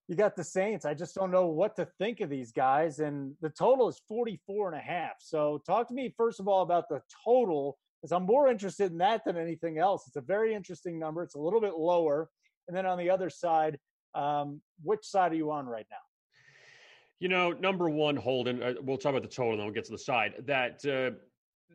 [0.08, 0.84] you got the Saints.
[0.84, 3.00] I just don't know what to think of these guys.
[3.00, 5.14] And the total is 44 and a half.
[5.18, 8.98] So talk to me first of all about the total, because I'm more interested in
[8.98, 10.04] that than anything else.
[10.06, 11.22] It's a very interesting number.
[11.22, 12.28] It's a little bit lower.
[12.68, 13.78] And then on the other side,
[14.14, 15.96] um, which side are you on right now?
[17.18, 19.86] You know, number one, Holden, uh, we'll talk about the total and then we'll get
[19.86, 20.34] to the side.
[20.46, 21.16] That uh,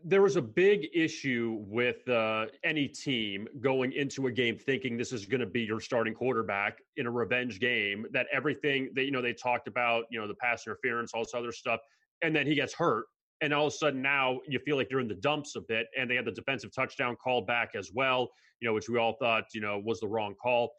[0.04, 5.12] there was a big issue with uh, any team going into a game thinking this
[5.12, 8.06] is going to be your starting quarterback in a revenge game.
[8.12, 11.34] That everything that you know they talked about, you know, the pass interference, all this
[11.34, 11.80] other stuff,
[12.22, 13.06] and then he gets hurt,
[13.42, 15.88] and all of a sudden now you feel like you're in the dumps a bit.
[15.98, 18.30] And they had the defensive touchdown called back as well,
[18.60, 20.72] you know, which we all thought you know was the wrong call.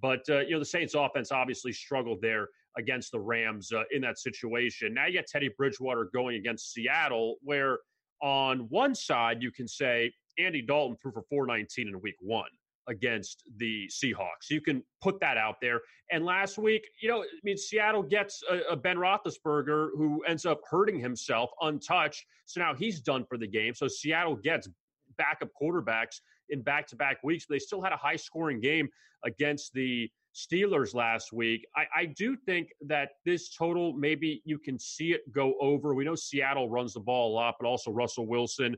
[0.00, 4.00] But uh, you know the Saints' offense obviously struggled there against the Rams uh, in
[4.02, 4.94] that situation.
[4.94, 7.78] Now you get Teddy Bridgewater going against Seattle, where
[8.22, 12.48] on one side, you can say Andy Dalton threw for 419 in week one
[12.88, 14.50] against the Seahawks.
[14.50, 15.80] You can put that out there.
[16.10, 20.44] And last week, you know, I mean, Seattle gets a, a, Ben Roethlisberger who ends
[20.44, 22.24] up hurting himself untouched.
[22.46, 23.74] So now he's done for the game.
[23.74, 24.68] So Seattle gets
[25.16, 27.46] backup quarterbacks in back to back weeks.
[27.48, 28.88] But they still had a high scoring game
[29.24, 30.10] against the
[30.40, 31.66] Steelers last week.
[31.76, 35.94] I, I, do think that this total, maybe you can see it go over.
[35.94, 38.76] We know Seattle runs the ball a lot, but also Russell Wilson,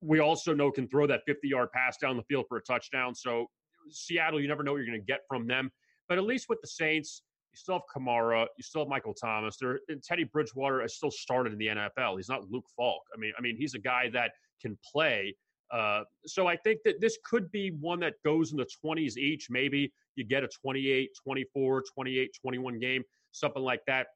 [0.00, 3.14] we also know can throw that 50 yard pass down the field for a touchdown.
[3.14, 3.46] So,
[3.90, 5.70] Seattle, you never know what you're going to get from them.
[6.08, 9.56] But at least with the Saints, you still have Kamara, you still have Michael Thomas.
[9.60, 12.16] There, and Teddy Bridgewater has still started in the NFL.
[12.16, 13.02] He's not Luke Falk.
[13.14, 15.34] I mean, I mean, he's a guy that can play.
[15.70, 19.48] Uh, so I think that this could be one that goes in the 20s each.
[19.50, 23.02] Maybe you get a 28, 24, 28, 21 game,
[23.32, 24.08] something like that.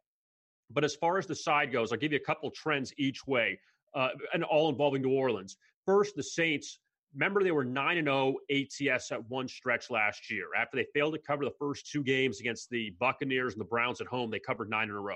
[0.71, 3.59] But as far as the side goes, I'll give you a couple trends each way,
[3.95, 5.57] uh, and all involving New Orleans.
[5.87, 6.79] First, the Saints.
[7.15, 10.47] Remember, they were 9 and 0 ATS at one stretch last year.
[10.59, 14.01] After they failed to cover the first two games against the Buccaneers and the Browns
[14.01, 15.15] at home, they covered nine in a row.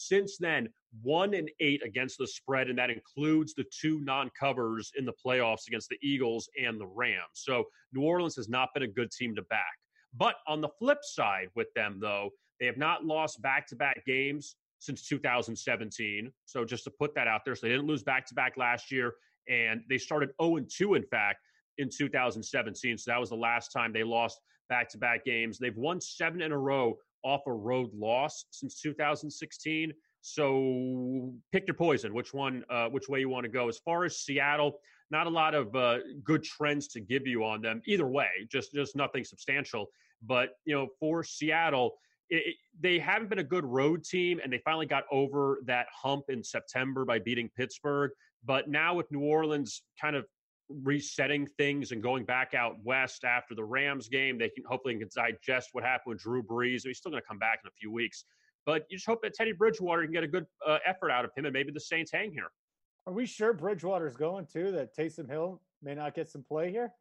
[0.00, 0.70] Since then,
[1.02, 5.12] one and eight against the spread, and that includes the two non covers in the
[5.12, 7.20] playoffs against the Eagles and the Rams.
[7.34, 9.76] So New Orleans has not been a good team to back.
[10.16, 14.02] But on the flip side with them, though, they have not lost back to back
[14.06, 16.32] games since 2017.
[16.46, 18.90] So just to put that out there, so they didn't lose back to back last
[18.90, 19.12] year,
[19.48, 21.40] and they started 0 2, in fact,
[21.76, 22.96] in 2017.
[22.96, 24.40] So that was the last time they lost
[24.70, 25.58] back to back games.
[25.58, 29.92] They've won seven in a row off a road loss since 2016.
[30.22, 32.12] So pick your poison.
[32.12, 32.64] Which one?
[32.68, 33.68] Uh, which way you want to go?
[33.68, 34.78] As far as Seattle,
[35.10, 38.28] not a lot of uh, good trends to give you on them either way.
[38.50, 39.90] Just just nothing substantial.
[40.22, 41.96] But you know, for Seattle,
[42.28, 45.86] it, it, they haven't been a good road team, and they finally got over that
[45.94, 48.10] hump in September by beating Pittsburgh.
[48.44, 50.26] But now with New Orleans kind of
[50.70, 54.38] resetting things and going back out west after the Rams game.
[54.38, 56.82] They can hopefully can digest what happened with Drew Brees.
[56.84, 58.24] He's still going to come back in a few weeks,
[58.64, 61.32] but you just hope that Teddy Bridgewater can get a good uh, effort out of
[61.36, 62.50] him, and maybe the Saints hang here.
[63.06, 64.70] Are we sure Bridgewater's going too?
[64.72, 66.92] That Taysom Hill may not get some play here.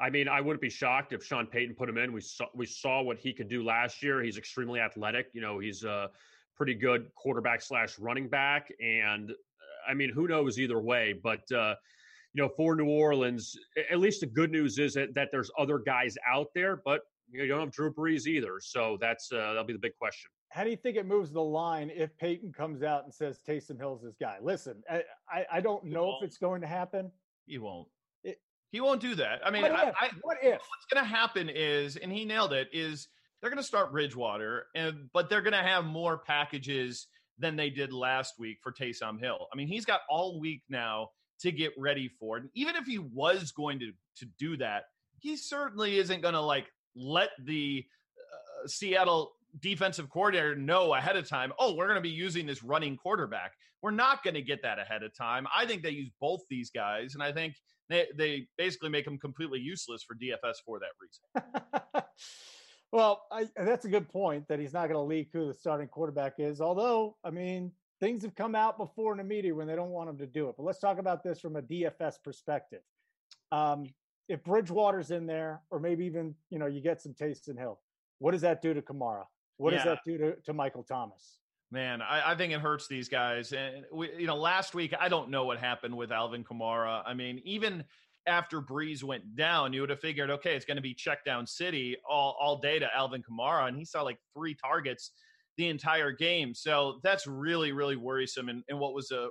[0.00, 2.12] I mean, I wouldn't be shocked if Sean Payton put him in.
[2.12, 4.22] We saw we saw what he could do last year.
[4.22, 5.26] He's extremely athletic.
[5.34, 6.10] You know, he's a
[6.56, 9.32] pretty good quarterback slash running back, and
[9.86, 11.50] I mean, who knows either way, but.
[11.52, 11.74] Uh,
[12.34, 13.54] you know, for New Orleans,
[13.90, 17.46] at least the good news is that, that there's other guys out there, but you,
[17.46, 18.58] don't have Drew Brees either.
[18.60, 20.30] So that's uh, that'll be the big question.
[20.50, 23.78] How do you think it moves the line if Payton comes out and says Taysom
[23.78, 24.36] Hill's this guy?
[24.42, 27.10] Listen, I, I, I don't know if it's going to happen.
[27.46, 27.88] He won't.
[28.22, 28.38] It,
[28.70, 29.40] he won't do that.
[29.44, 29.94] I mean, what I, if?
[29.98, 30.52] I, what if?
[30.52, 33.08] What's going to happen is, and he nailed it, is
[33.40, 37.08] they're going to start Bridgewater, and but they're going to have more packages
[37.38, 39.46] than they did last week for Taysom Hill.
[39.52, 41.08] I mean, he's got all week now
[41.40, 42.42] to get ready for it.
[42.42, 44.84] And even if he was going to to do that,
[45.20, 47.84] he certainly isn't going to like let the
[48.18, 52.62] uh, Seattle defensive coordinator know ahead of time, oh, we're going to be using this
[52.62, 53.52] running quarterback.
[53.82, 55.46] We're not going to get that ahead of time.
[55.54, 57.56] I think they use both these guys, and I think
[57.88, 62.04] they, they basically make them completely useless for DFS for that reason.
[62.92, 65.88] well, I, that's a good point that he's not going to leak who the starting
[65.88, 66.60] quarterback is.
[66.60, 67.72] Although, I mean,
[68.02, 70.48] things have come out before in the media when they don't want them to do
[70.48, 70.56] it.
[70.56, 72.80] But let's talk about this from a DFS perspective.
[73.52, 73.86] Um,
[74.28, 77.78] if Bridgewater's in there, or maybe even you know you get some Taysom Hill,
[78.18, 79.24] what does that do to Kamara?
[79.56, 79.84] What yeah.
[79.84, 81.38] does that do to, to Michael Thomas?
[81.70, 83.52] Man, I, I, think it hurts these guys.
[83.52, 87.02] And we, you know, last week I don't know what happened with Alvin Kamara.
[87.06, 87.84] I mean, even
[88.26, 91.46] after Brees went down, you would have figured, okay, it's going to be check down
[91.46, 95.12] city all all day to Alvin Kamara, and he saw like three targets
[95.56, 96.54] the entire game.
[96.54, 98.48] So that's really really worrisome.
[98.48, 99.28] And, what was a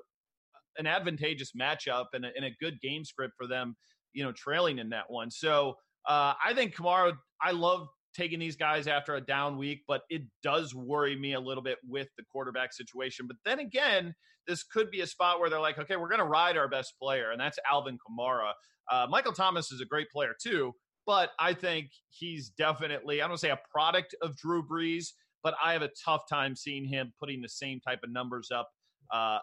[0.78, 3.76] an advantageous matchup and a, and a good game script for them,
[4.14, 5.30] you know, trailing in that one.
[5.30, 5.76] So
[6.08, 7.14] uh, I think Kamara.
[7.42, 11.40] I love taking these guys after a down week, but it does worry me a
[11.40, 13.26] little bit with the quarterback situation.
[13.28, 14.14] But then again,
[14.48, 16.94] this could be a spot where they're like, okay, we're going to ride our best
[17.02, 18.52] player, and that's Alvin Kamara.
[18.92, 20.74] Uh, Michael Thomas is a great player too,
[21.06, 25.08] but I think he's definitely, I don't say a product of Drew Brees,
[25.44, 28.70] but I have a tough time seeing him putting the same type of numbers up.
[29.12, 29.40] Uh,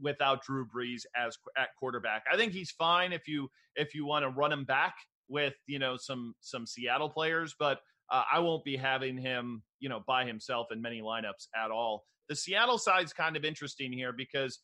[0.00, 4.24] without Drew Brees as at quarterback, I think he's fine if you if you want
[4.24, 4.94] to run him back
[5.28, 7.80] with you know some some Seattle players, but
[8.10, 12.04] uh, I won't be having him, you know, by himself in many lineups at all.
[12.28, 14.60] The Seattle side's kind of interesting here because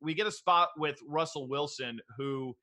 [0.00, 2.56] we get a spot with Russell Wilson, who,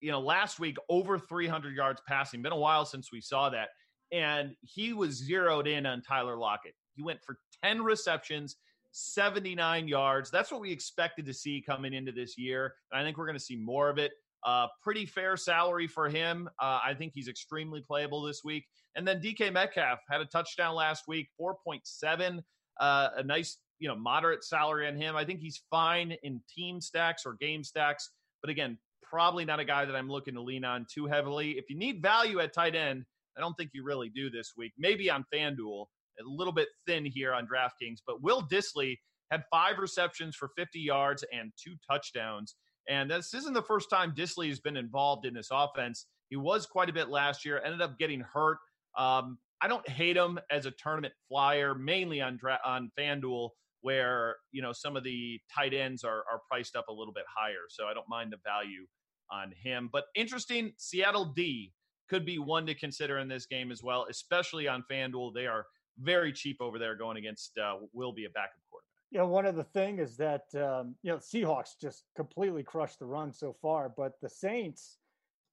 [0.00, 2.42] you know, last week over 300 yards passing.
[2.42, 3.68] Been a while since we saw that,
[4.10, 6.74] and he was zeroed in on Tyler Lockett.
[6.94, 8.56] He went for 10 receptions.
[8.92, 10.30] 79 yards.
[10.30, 12.74] That's what we expected to see coming into this year.
[12.90, 14.12] And I think we're going to see more of it.
[14.44, 16.48] Uh, pretty fair salary for him.
[16.60, 18.64] Uh, I think he's extremely playable this week.
[18.96, 22.40] And then DK Metcalf had a touchdown last week, 4.7,
[22.80, 25.16] uh, a nice, you know, moderate salary on him.
[25.16, 28.10] I think he's fine in team stacks or game stacks.
[28.42, 31.52] But again, probably not a guy that I'm looking to lean on too heavily.
[31.52, 33.04] If you need value at tight end,
[33.36, 34.72] I don't think you really do this week.
[34.76, 35.86] Maybe on FanDuel,
[36.20, 37.98] a little bit thin here on DraftKings.
[38.06, 38.96] But Will Dissly
[39.30, 42.54] had five receptions for 50 yards and two touchdowns.
[42.88, 46.06] And this isn't the first time Dissly has been involved in this offense.
[46.28, 48.58] He was quite a bit last year, ended up getting hurt.
[48.98, 53.50] Um, I don't hate him as a tournament flyer, mainly on dra- on FanDuel,
[53.80, 57.24] where you know some of the tight ends are are priced up a little bit
[57.34, 57.68] higher.
[57.68, 58.86] So I don't mind the value
[59.30, 59.88] on him.
[59.92, 61.72] But interesting, Seattle D
[62.08, 65.32] could be one to consider in this game as well, especially on FanDuel.
[65.34, 65.64] They are
[65.98, 69.44] very cheap over there going against uh, will be a backup quarterback you know, one
[69.44, 73.54] of the thing is that um, you know Seahawks just completely crushed the run so
[73.60, 74.96] far, but the Saints,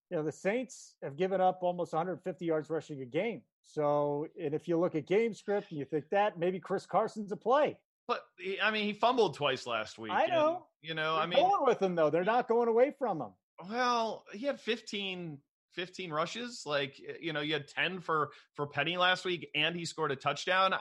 [0.10, 3.42] you know, the Saints have given up almost 150 yards rushing a game.
[3.66, 7.34] So, and if you look at game script and you think that maybe Chris Carson's
[7.34, 7.78] a play.
[8.08, 8.22] But
[8.64, 10.14] I mean, he fumbled twice last week.
[10.14, 10.66] I know.
[10.82, 12.10] And, you know, They're I mean, going with him though.
[12.10, 13.32] They're not going away from him.
[13.70, 15.38] Well, he had 15
[15.80, 19.86] 15 rushes like you know you had 10 for for Penny last week and he
[19.86, 20.74] scored a touchdown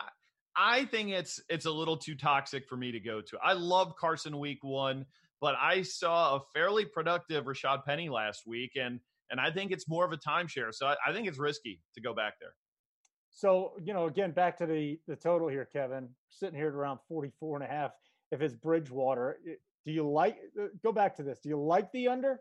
[0.59, 3.39] I think it's it's a little too toxic for me to go to.
[3.43, 5.07] I love Carson week one,
[5.41, 8.99] but I saw a fairly productive Rashaad Penny last week, and
[9.31, 10.75] and I think it's more of a timeshare.
[10.75, 12.55] So I, I think it's risky to go back there.
[13.31, 16.99] So, you know, again, back to the the total here, Kevin, sitting here at around
[17.09, 17.93] 44 and a half.
[18.33, 19.39] If it's Bridgewater,
[19.85, 21.39] do you like uh, go back to this?
[21.39, 22.41] Do you like the under?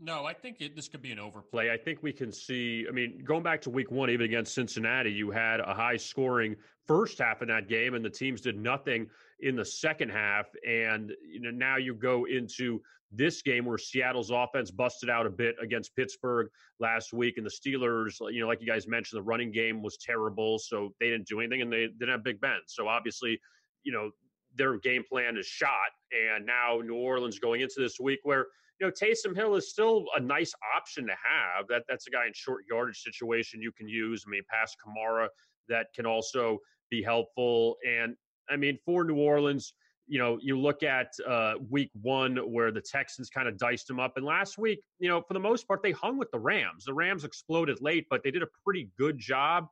[0.00, 1.70] No, I think it, this could be an overplay.
[1.70, 2.86] I think we can see.
[2.88, 6.56] I mean, going back to week one, even against Cincinnati, you had a high scoring
[6.86, 9.08] first half in that game, and the teams did nothing
[9.40, 10.46] in the second half.
[10.66, 12.80] And you know, now you go into
[13.12, 16.48] this game where Seattle's offense busted out a bit against Pittsburgh
[16.80, 19.96] last week, and the Steelers, you know, like you guys mentioned, the running game was
[19.98, 22.58] terrible, so they didn't do anything, and they didn't have Big Ben.
[22.66, 23.38] So obviously,
[23.84, 24.10] you know,
[24.56, 25.70] their game plan is shot.
[26.12, 28.46] And now New Orleans going into this week where
[28.82, 31.68] you know, Taysom Hill is still a nice option to have.
[31.68, 34.24] That that's a guy in short yardage situation you can use.
[34.26, 35.28] I mean, past Kamara
[35.68, 36.58] that can also
[36.90, 37.76] be helpful.
[37.88, 38.16] And
[38.50, 39.74] I mean, for New Orleans,
[40.08, 44.00] you know, you look at uh, week one where the Texans kind of diced them
[44.00, 44.16] up.
[44.16, 46.84] And last week, you know, for the most part, they hung with the Rams.
[46.84, 49.68] The Rams exploded late, but they did a pretty good job.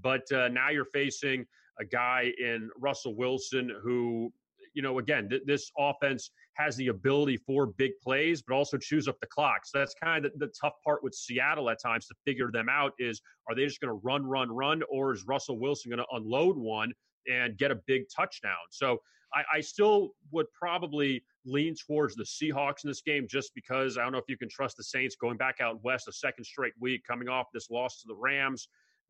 [0.00, 1.44] But uh, now you're facing
[1.78, 4.32] a guy in Russell Wilson who
[4.74, 9.08] you know, again, th- this offense has the ability for big plays, but also chews
[9.08, 9.60] up the clock.
[9.64, 12.68] So that's kind of the, the tough part with Seattle at times to figure them
[12.68, 15.98] out is are they just going to run, run, run, or is Russell Wilson going
[15.98, 16.92] to unload one
[17.30, 18.54] and get a big touchdown?
[18.70, 19.00] So
[19.34, 24.02] I, I still would probably lean towards the Seahawks in this game just because I
[24.02, 26.74] don't know if you can trust the Saints going back out west a second straight
[26.80, 28.68] week, coming off this loss to the Rams.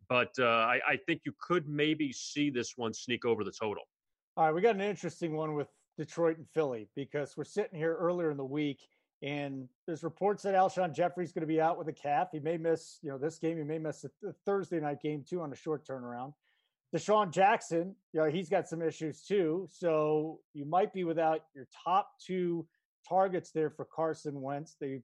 [0.09, 3.85] But uh, I, I think you could maybe see this one sneak over the total.
[4.37, 7.95] All right, we got an interesting one with Detroit and Philly because we're sitting here
[7.95, 8.81] earlier in the week
[9.23, 12.29] and there's reports that Alshon Jeffery's going to be out with a calf.
[12.33, 13.57] He may miss, you know, this game.
[13.57, 16.35] He may miss the Thursday night game too on a short turnaround.
[16.95, 19.67] DeSean Jackson, you know, he's got some issues too.
[19.71, 22.67] So you might be without your top two
[23.09, 24.77] targets there for Carson Wentz.
[24.81, 25.01] They,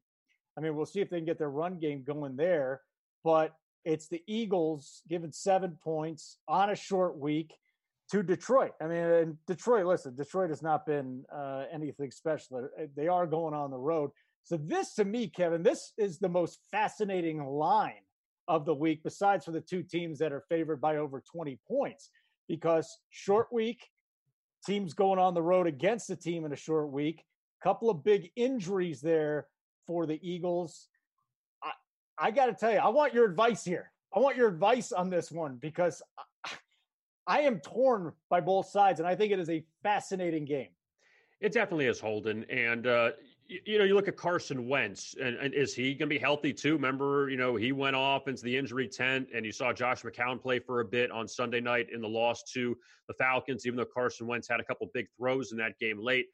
[0.56, 2.82] I mean, we'll see if they can get their run game going there.
[3.24, 7.54] But it's the Eagles given seven points on a short week
[8.10, 8.72] to Detroit.
[8.80, 12.68] I mean, Detroit, listen, Detroit has not been uh, anything special.
[12.96, 14.10] They are going on the road.
[14.44, 18.02] So, this to me, Kevin, this is the most fascinating line
[18.48, 22.10] of the week, besides for the two teams that are favored by over 20 points,
[22.48, 23.86] because short week,
[24.66, 27.24] teams going on the road against a team in a short week,
[27.62, 29.46] couple of big injuries there
[29.86, 30.88] for the Eagles.
[31.62, 31.70] I,
[32.18, 33.92] I got to tell you, I want your advice here.
[34.14, 36.02] I want your advice on this one because
[36.44, 36.50] I
[37.28, 40.68] am torn by both sides, and I think it is a fascinating game.
[41.40, 42.44] It definitely is, Holden.
[42.50, 43.12] And, uh,
[43.46, 46.18] you, you, know, you look at Carson Wentz, and, and is he going to be
[46.18, 46.74] healthy too?
[46.74, 50.40] Remember, you know, he went off into the injury tent, and you saw Josh McCown
[50.40, 52.76] play for a bit on Sunday night in the loss to
[53.08, 56.26] the Falcons, even though Carson Wentz had a couple big throws in that game late.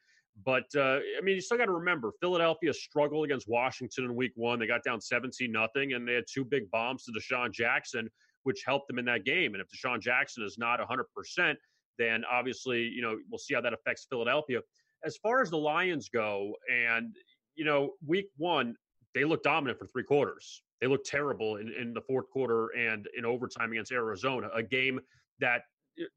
[0.44, 4.32] But uh, I mean, you still got to remember, Philadelphia struggled against Washington in Week
[4.34, 4.58] One.
[4.58, 8.10] They got down seventeen nothing, and they had two big bombs to DeSean Jackson,
[8.46, 9.54] which helped them in that game.
[9.54, 11.56] And if DeSean Jackson is not 100%,
[11.98, 14.60] then obviously, you know, we'll see how that affects Philadelphia.
[15.04, 17.16] As far as the Lions go, and,
[17.56, 18.76] you know, week one,
[19.16, 20.62] they looked dominant for three quarters.
[20.80, 25.00] They looked terrible in, in the fourth quarter and in overtime against Arizona, a game
[25.40, 25.62] that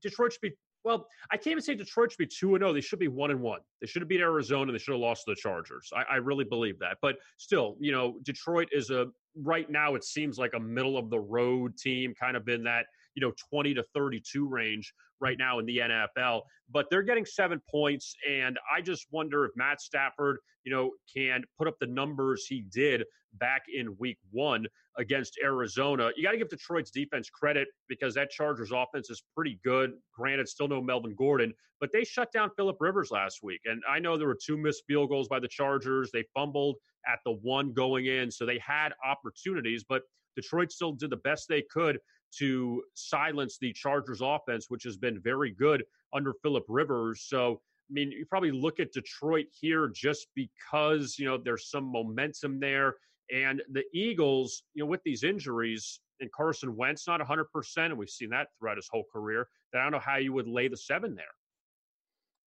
[0.03, 0.53] Detroit should be
[0.83, 2.73] well, I can't even say Detroit should be 2 and 0.
[2.73, 3.59] They should be 1 and 1.
[3.81, 4.71] They should have beat Arizona.
[4.71, 5.89] They should have lost to the Chargers.
[5.95, 6.97] I, I, really believe that.
[7.01, 11.09] But still, you know, Detroit is a, right now, it seems like a middle of
[11.09, 15.59] the road team, kind of in that, you know, 20 to 32 range right now
[15.59, 16.41] in the NFL.
[16.71, 18.15] But they're getting seven points.
[18.29, 22.63] And I just wonder if Matt Stafford, you know, can put up the numbers he
[22.73, 23.03] did
[23.33, 24.65] back in week one
[24.97, 26.11] against Arizona.
[26.15, 29.93] You got to give Detroit's defense credit because that Chargers offense is pretty good.
[30.13, 33.61] Granted, still no Melvin Gordon, but they shut down Philip Rivers last week.
[33.65, 36.09] And I know there were two missed field goals by the Chargers.
[36.11, 40.01] They fumbled at the one going in, so they had opportunities, but
[40.35, 41.99] Detroit still did the best they could
[42.37, 47.25] to silence the Chargers offense, which has been very good under Philip Rivers.
[47.27, 51.91] So, I mean, you probably look at Detroit here just because, you know, there's some
[51.91, 52.95] momentum there.
[53.33, 57.45] And the Eagles, you know, with these injuries, and Carson Wentz not 100%,
[57.77, 60.47] and we've seen that throughout his whole career, that I don't know how you would
[60.47, 61.25] lay the seven there.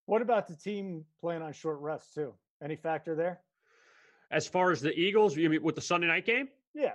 [0.06, 2.34] What about the team playing on short rest, too?
[2.62, 3.40] Any factor there?
[4.30, 6.48] As far as the Eagles, you mean with the Sunday night game?
[6.74, 6.94] Yeah.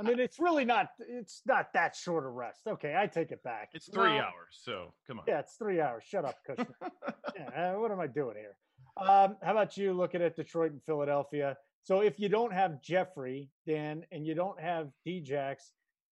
[0.00, 0.88] I mean, it's really not.
[0.98, 2.62] It's not that short a rest.
[2.66, 3.70] Okay, I take it back.
[3.74, 4.24] It's three no.
[4.24, 4.60] hours.
[4.62, 5.24] So come on.
[5.28, 6.04] Yeah, it's three hours.
[6.04, 6.66] Shut up, Kushner.
[7.36, 8.56] yeah, what am I doing here?
[8.96, 11.56] Um, how about you looking at Detroit and Philadelphia?
[11.82, 15.56] So if you don't have Jeffery, Dan, and you don't have Djax,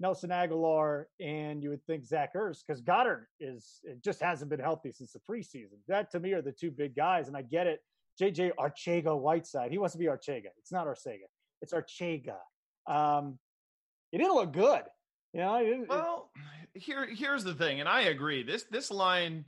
[0.01, 4.61] Nelson Agholor, and you would think Zach Ertz, because Goedert is it just hasn't been
[4.61, 5.79] healthy since the preseason.
[5.89, 7.81] That to me are the two big guys, and I get it.
[8.21, 10.51] JJ Arcega Whiteside, he wants to be Arcega.
[10.59, 11.27] It's not Arcega.
[11.63, 12.37] It's Arcega.
[12.87, 13.39] Um,
[14.13, 14.83] he didn't look good.
[15.33, 16.31] You know, well,
[16.75, 18.43] here here's the thing, and I agree.
[18.43, 19.47] This this line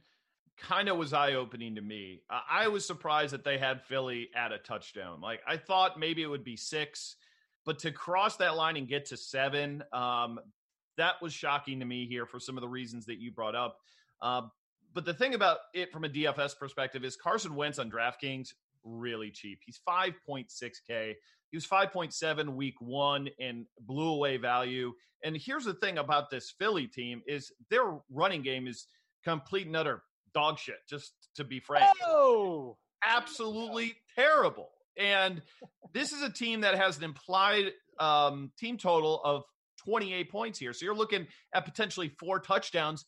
[0.57, 2.23] kind of was eye opening to me.
[2.31, 5.21] I was surprised that they had Philly at a touchdown.
[5.21, 7.17] Like I thought maybe it would be six,
[7.67, 10.41] but to cross that line and get to seven, um,
[10.97, 13.79] that was shocking to me here for some of the reasons that you brought up.
[14.23, 14.43] Uh,
[14.95, 18.53] but the thing about it from a DFS perspective is Carson Wentz on DraftKings
[18.85, 19.61] really cheap.
[19.65, 21.15] He's 5.6K.
[21.55, 24.93] He was 5.7 week one and blew away value.
[25.23, 28.89] And here's the thing about this Philly team is their running game is
[29.23, 30.03] complete and utter
[30.35, 31.87] dog shit, just to be frank.
[32.05, 32.77] Oh,
[33.07, 34.71] absolutely terrible.
[34.99, 35.43] And
[35.93, 39.45] this is a team that has an implied um, team total of
[39.85, 40.73] 28 points here.
[40.73, 43.05] So you're looking at potentially four touchdowns.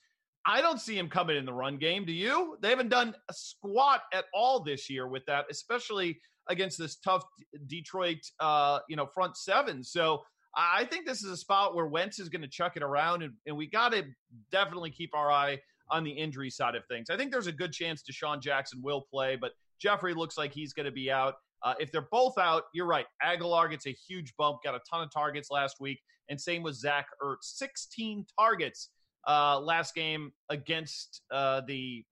[0.47, 2.05] I don't see him coming in the run game.
[2.05, 2.59] Do you?
[2.63, 7.25] They haven't done a squat at all this year with that, especially against this tough
[7.67, 9.83] Detroit, uh, you know, front seven.
[9.83, 10.23] So
[10.57, 13.35] I think this is a spot where Wentz is going to chuck it around, and,
[13.47, 14.05] and we got to
[14.51, 15.59] definitely keep our eye
[15.91, 17.11] on the injury side of things.
[17.11, 20.73] I think there's a good chance DeSean Jackson will play, but Jeffery looks like he's
[20.73, 21.35] going to be out.
[21.63, 23.07] Uh, if they're both out, you're right.
[23.23, 26.75] Agholor gets a huge bump, got a ton of targets last week, and same with
[26.75, 27.43] Zach Ertz.
[27.43, 28.91] 16 targets
[29.27, 32.05] uh, last game against uh, the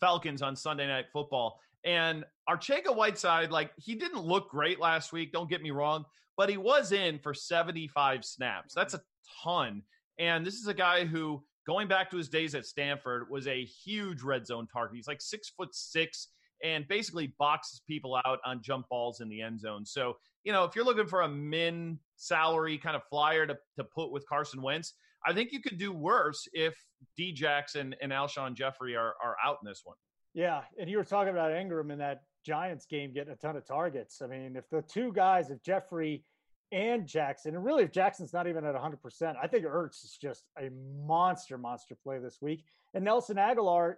[0.00, 1.60] Falcons on Sunday Night Football.
[1.84, 6.04] And Arcega Whiteside, like, he didn't look great last week, don't get me wrong,
[6.36, 8.74] but he was in for 75 snaps.
[8.74, 9.02] That's mm-hmm.
[9.02, 9.82] a ton.
[10.18, 13.64] And this is a guy who, going back to his days at Stanford, was a
[13.64, 14.96] huge red zone target.
[14.96, 16.28] He's like six foot six
[16.62, 19.84] and basically boxes people out on jump balls in the end zone.
[19.84, 23.84] So, you know, if you're looking for a min salary kind of flyer to, to
[23.84, 24.94] put with Carson Wentz,
[25.26, 26.74] I think you could do worse if
[27.16, 29.96] D Jackson and Alshon Jeffery are, are out in this one.
[30.34, 30.62] Yeah.
[30.78, 34.22] And you were talking about Engram in that Giants game getting a ton of targets.
[34.22, 36.24] I mean, if the two guys, if Jeffery
[36.72, 40.44] and Jackson, and really if Jackson's not even at 100%, I think Ertz is just
[40.58, 40.70] a
[41.06, 42.64] monster, monster play this week.
[42.94, 43.94] And Nelson Agholor,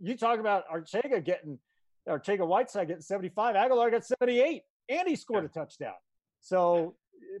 [0.00, 1.58] you talk about Arcega getting–
[2.08, 3.56] Arcega Whiteside getting 75.
[3.56, 5.94] Agholor got 78, and he scored a touchdown.
[6.40, 6.94] So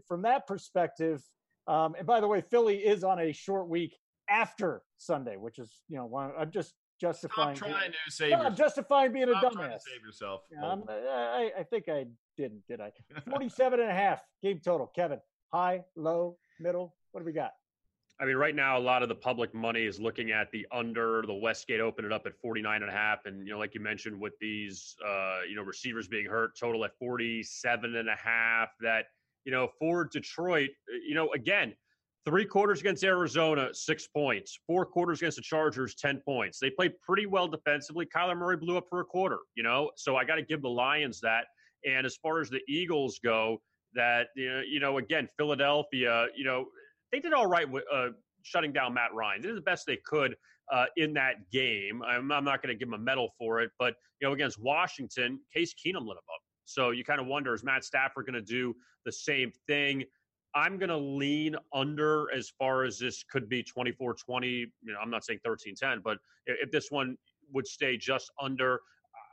[0.06, 1.22] from that perspective,
[1.68, 3.96] um, and by the way, Philly is on a short week
[4.28, 7.56] after Sunday, which is you know one, I'm just justifying.
[7.56, 8.30] Stop trying being, to save.
[8.30, 9.80] No, I'm justifying being Stop a dumbass.
[9.82, 10.42] save yourself.
[10.50, 12.92] Yeah, I, I think I didn't, did I?
[13.30, 14.86] 47 and a half game total.
[14.94, 15.20] Kevin,
[15.52, 16.94] high, low, middle.
[17.12, 17.52] What do we got?
[18.18, 21.22] I mean, right now, a lot of the public money is looking at the under.
[21.26, 23.26] The Westgate opened it up at 49 and a half.
[23.26, 26.84] And, you know, like you mentioned, with these, uh, you know, receivers being hurt, total
[26.86, 28.70] at 47 and a half.
[28.80, 29.06] That,
[29.44, 30.70] you know, for Detroit,
[31.06, 31.74] you know, again,
[32.26, 34.58] three quarters against Arizona, six points.
[34.66, 36.58] Four quarters against the Chargers, 10 points.
[36.58, 38.04] They played pretty well defensively.
[38.04, 40.68] Kyler Murray blew up for a quarter, you know, so I got to give the
[40.68, 41.44] Lions that.
[41.86, 43.58] And as far as the Eagles go,
[43.94, 46.66] that, you know, again, Philadelphia, you know,
[47.12, 48.08] they did all right with uh,
[48.42, 49.40] shutting down Matt Ryan.
[49.40, 50.36] They did the best they could
[50.72, 52.02] uh, in that game.
[52.02, 54.60] I'm, I'm not going to give them a medal for it, but you know, against
[54.60, 56.40] Washington, Case Keenum lit them up.
[56.64, 58.74] So you kind of wonder is Matt Stafford going to do
[59.04, 60.04] the same thing?
[60.56, 64.48] I'm going to lean under as far as this could be 24 20.
[64.48, 67.18] You know, I'm not saying 13 10, but if this one
[67.52, 68.80] would stay just under,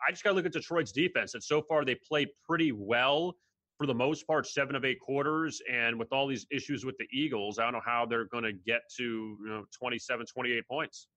[0.06, 1.34] I just got to look at Detroit's defense.
[1.34, 3.38] And so far, they play pretty well
[3.78, 5.62] for the most part, seven of eight quarters.
[5.72, 8.54] And with all these issues with the Eagles, I don't know how they're going to
[8.54, 11.08] get to you know 27, 28 points.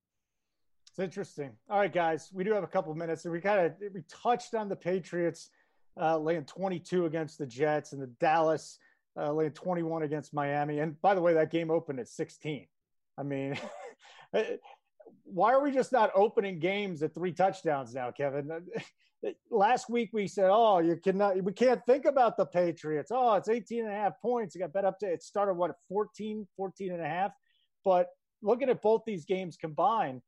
[0.88, 1.50] It's interesting.
[1.68, 4.54] All right, guys, we do have a couple minutes, and we kind of we touched
[4.54, 5.50] on the Patriots
[6.00, 8.78] uh, laying 22 against the Jets, and the Dallas
[9.18, 10.80] uh, laying 21 against Miami.
[10.80, 12.66] And by the way, that game opened at 16.
[13.18, 13.58] I mean,
[15.24, 18.50] why are we just not opening games at three touchdowns now, Kevin?
[19.50, 23.10] last week we said, oh, you cannot, we can't think about the Patriots.
[23.12, 24.54] Oh, it's 18 and a half points.
[24.54, 27.32] It got bet up to, it started what, 14, 14 and a half.
[27.84, 28.08] But
[28.42, 30.22] looking at both these games combined,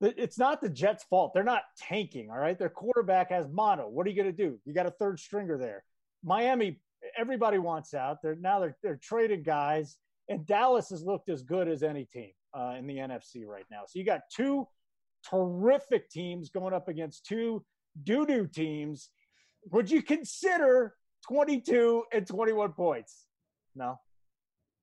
[0.00, 1.32] it's not the Jets' fault.
[1.32, 2.58] They're not tanking, all right?
[2.58, 3.88] Their quarterback has mono.
[3.88, 4.58] What are you going to do?
[4.64, 5.84] You got a third stringer there.
[6.22, 6.80] Miami,
[7.16, 8.18] everybody wants out.
[8.22, 9.96] They're now they're they're trading guys,
[10.28, 13.82] and Dallas has looked as good as any team uh, in the NFC right now.
[13.86, 14.66] So you got two
[15.28, 17.64] terrific teams going up against two
[18.04, 19.10] doo doo teams,
[19.70, 20.94] would you consider
[21.28, 23.26] 22 and 21 points?
[23.74, 23.98] No.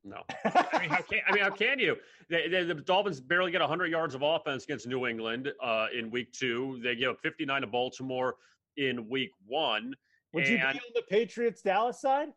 [0.03, 0.23] No.
[0.45, 1.95] I mean, how can, I mean, how can you?
[2.29, 6.11] They, they, the Dolphins barely get 100 yards of offense against New England uh, in
[6.11, 6.79] week two.
[6.83, 8.35] They give up 59 to Baltimore
[8.75, 9.93] in week one.
[10.33, 12.29] Would you be on the Patriots Dallas side?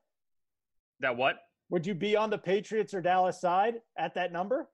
[1.01, 1.37] That what?
[1.71, 4.69] Would you be on the Patriots or Dallas side at that number?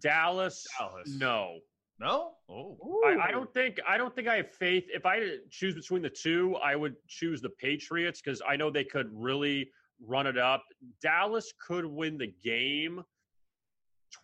[0.00, 1.08] Dallas, Dallas.
[1.08, 1.58] no.
[2.00, 4.84] No, oh, I, I, don't think I don't think I have faith.
[4.86, 5.20] If I
[5.50, 9.68] choose between the two, I would choose the Patriots because I know they could really
[10.06, 10.62] run it up.
[11.02, 13.02] Dallas could win the game,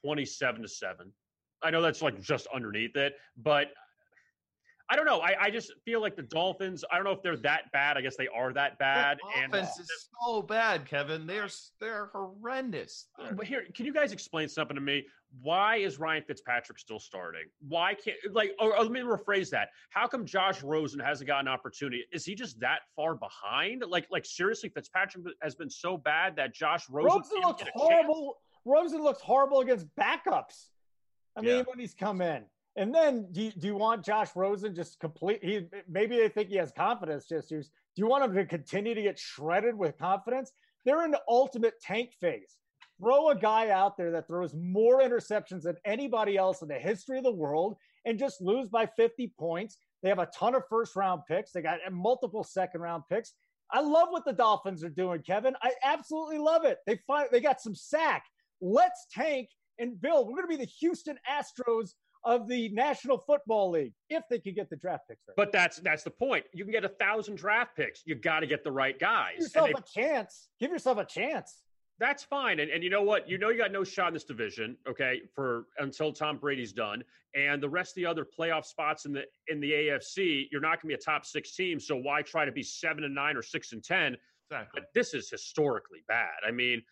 [0.04, 1.12] twenty-seven to seven.
[1.64, 3.72] I know that's like just underneath it, but
[4.94, 5.18] I don't know.
[5.22, 6.84] I, I just feel like the Dolphins.
[6.88, 7.96] I don't know if they're that bad.
[7.96, 9.18] I guess they are that bad.
[9.34, 11.26] Their uh, offense is so bad, Kevin.
[11.26, 11.48] They're
[11.80, 13.08] they're horrendous.
[13.18, 13.34] They're...
[13.34, 15.04] But here, can you guys explain something to me?
[15.42, 17.46] Why is Ryan Fitzpatrick still starting?
[17.66, 18.52] Why can't like?
[18.60, 19.70] Or, or let me rephrase that.
[19.90, 22.04] How come Josh Rosen hasn't got an opportunity?
[22.12, 23.82] Is he just that far behind?
[23.88, 28.36] Like like seriously, Fitzpatrick has been so bad that Josh Rosen, Rosen looks horrible.
[28.64, 30.68] Rosen looks horrible against backups.
[31.36, 31.62] I mean, yeah.
[31.62, 32.44] when he's come in.
[32.76, 35.44] And then do you, do you want Josh Rosen just complete?
[35.44, 37.26] He maybe they think he has confidence.
[37.26, 37.48] Just.
[37.48, 37.62] Do
[38.02, 40.50] you want him to continue to get shredded with confidence?
[40.84, 42.56] They're in the ultimate tank phase.
[43.00, 47.18] Throw a guy out there that throws more interceptions than anybody else in the history
[47.18, 49.78] of the world and just lose by 50 points.
[50.02, 51.52] They have a ton of first round picks.
[51.52, 53.32] They got multiple second round picks.
[53.70, 55.54] I love what the Dolphins are doing, Kevin.
[55.62, 56.78] I absolutely love it.
[56.86, 58.24] They find they got some sack.
[58.60, 59.48] Let's tank
[59.78, 61.90] And Bill, we're going to be the Houston Astros
[62.24, 65.34] of the National Football League if they could get the draft picks right.
[65.36, 66.44] But that's that's the point.
[66.52, 68.02] You can get a thousand draft picks.
[68.06, 69.34] You got to get the right guys.
[69.36, 70.48] Give yourself they, a chance.
[70.58, 71.62] Give yourself a chance.
[72.00, 72.58] That's fine.
[72.58, 73.28] And, and you know what?
[73.28, 77.04] You know you got no shot in this division, okay, for until Tom Brady's done.
[77.36, 80.80] And the rest of the other playoff spots in the in the AFC, you're not
[80.80, 81.78] gonna be a top six team.
[81.78, 84.16] So why try to be seven and nine or six and ten?
[84.50, 84.80] Exactly.
[84.80, 86.34] But this is historically bad.
[86.46, 86.82] I mean,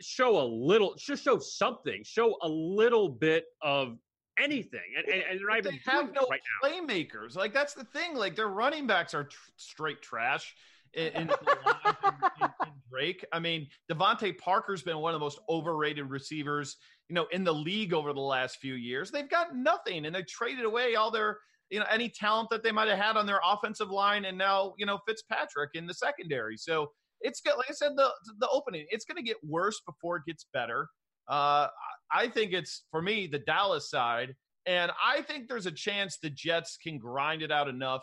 [0.00, 2.02] show a little just show something.
[2.04, 3.98] Show a little bit of
[4.40, 4.80] anything.
[4.96, 7.36] And, and, and they're not even have no right playmakers.
[7.36, 8.14] Like that's the thing.
[8.14, 10.54] Like their running backs are tr- straight trash
[10.94, 12.50] in, in, in, in,
[12.90, 13.24] Drake.
[13.32, 16.76] I mean, DeVante Parker's been one of the most overrated receivers,
[17.08, 19.10] you know, in the league over the last few years.
[19.10, 21.38] They've got nothing, and they traded away all their,
[21.70, 24.74] you know, any talent that they might have had on their offensive line, and now,
[24.76, 26.56] you know, Fitzpatrick in the secondary.
[26.56, 30.16] So it's got, like I said, the the opening, it's going to get worse before
[30.16, 30.88] it gets better.
[31.28, 31.68] Uh,
[32.12, 34.34] I think it's for me the Dallas side,
[34.66, 38.02] and I think there's a chance the Jets can grind it out enough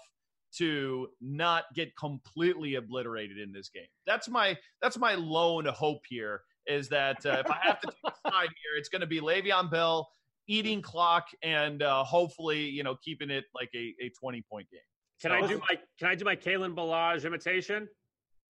[0.57, 3.87] to not get completely obliterated in this game.
[4.05, 8.13] That's my that's my lone hope here is that uh, if I have to take
[8.25, 10.09] a side here, it's going to be Le'Veon Bell
[10.47, 14.79] eating clock and uh, hopefully you know keeping it like a, a twenty point game.
[15.21, 17.87] Can so, I do my Can I do my Kalen Ballage imitation?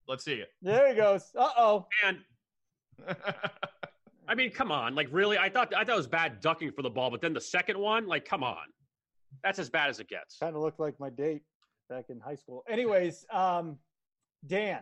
[0.06, 0.48] Let's see it.
[0.62, 1.30] There he goes.
[1.36, 1.86] Uh oh.
[2.06, 2.18] And
[4.28, 4.94] I mean, come on.
[4.94, 5.38] Like, really?
[5.38, 7.78] I thought I thought it was bad ducking for the ball, but then the second
[7.78, 8.66] one, like, come on.
[9.42, 10.36] That's as bad as it gets.
[10.38, 11.42] Kind of looked like my date
[11.88, 12.64] back in high school.
[12.68, 13.78] Anyways, um,
[14.46, 14.80] Dan,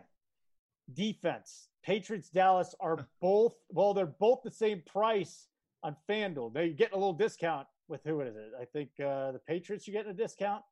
[0.92, 1.68] defense.
[1.84, 5.46] Patriots Dallas are both well, they're both the same price
[5.82, 6.52] on FanDuel.
[6.52, 8.50] They're getting a little discount with who is it?
[8.60, 10.62] I think uh, the Patriots you're getting a discount.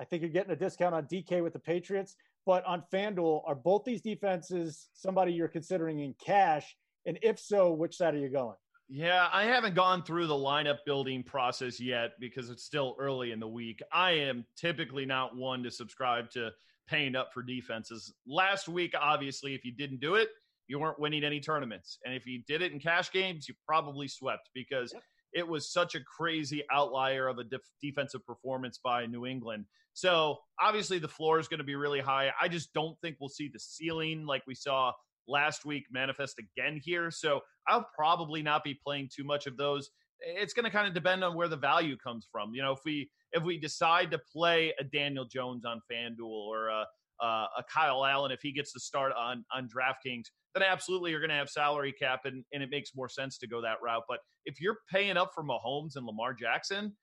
[0.00, 3.54] I think you're getting a discount on DK with the Patriots, but on FanDuel, are
[3.54, 6.76] both these defenses somebody you're considering in cash?
[7.06, 8.56] And if so, which side are you going?
[8.90, 13.40] Yeah, I haven't gone through the lineup building process yet because it's still early in
[13.40, 13.82] the week.
[13.92, 16.50] I am typically not one to subscribe to
[16.88, 18.14] paying up for defenses.
[18.26, 20.30] Last week, obviously, if you didn't do it,
[20.68, 21.98] you weren't winning any tournaments.
[22.04, 25.02] And if you did it in cash games, you probably swept because yep.
[25.34, 29.66] it was such a crazy outlier of a def- defensive performance by New England.
[29.92, 32.30] So obviously, the floor is going to be really high.
[32.40, 34.92] I just don't think we'll see the ceiling like we saw
[35.28, 37.10] last week manifest again here.
[37.10, 39.90] So I'll probably not be playing too much of those.
[40.20, 42.52] It's going to kind of depend on where the value comes from.
[42.54, 46.68] You know, if we if we decide to play a Daniel Jones on FanDuel or
[46.68, 46.84] a,
[47.22, 50.24] a, Kyle Allen if he gets the start on on DraftKings,
[50.54, 53.46] then absolutely you're going to have salary cap and, and it makes more sense to
[53.46, 54.02] go that route.
[54.08, 56.96] But if you're paying up for Mahomes and Lamar Jackson,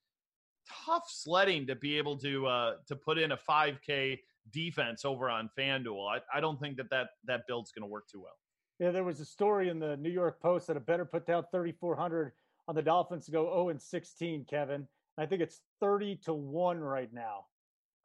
[0.85, 4.17] tough sledding to be able to uh, to put in a 5K
[4.51, 6.07] defense over on FanDuel.
[6.09, 8.37] I, I don't think that that, that build's going to work too well.
[8.79, 11.45] Yeah, there was a story in the New York Post that a better put down
[11.51, 12.33] 3,400
[12.67, 14.87] on the Dolphins to go 0 and 16, Kevin.
[15.17, 17.45] I think it's 30 to 1 right now.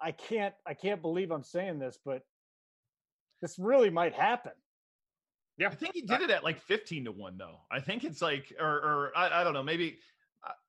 [0.00, 2.22] I can't I can't believe I'm saying this, but
[3.42, 4.52] this really might happen.
[5.58, 7.60] Yeah, I think he did it at like 15 to 1 though.
[7.70, 9.98] I think it's like or or I, I don't know, maybe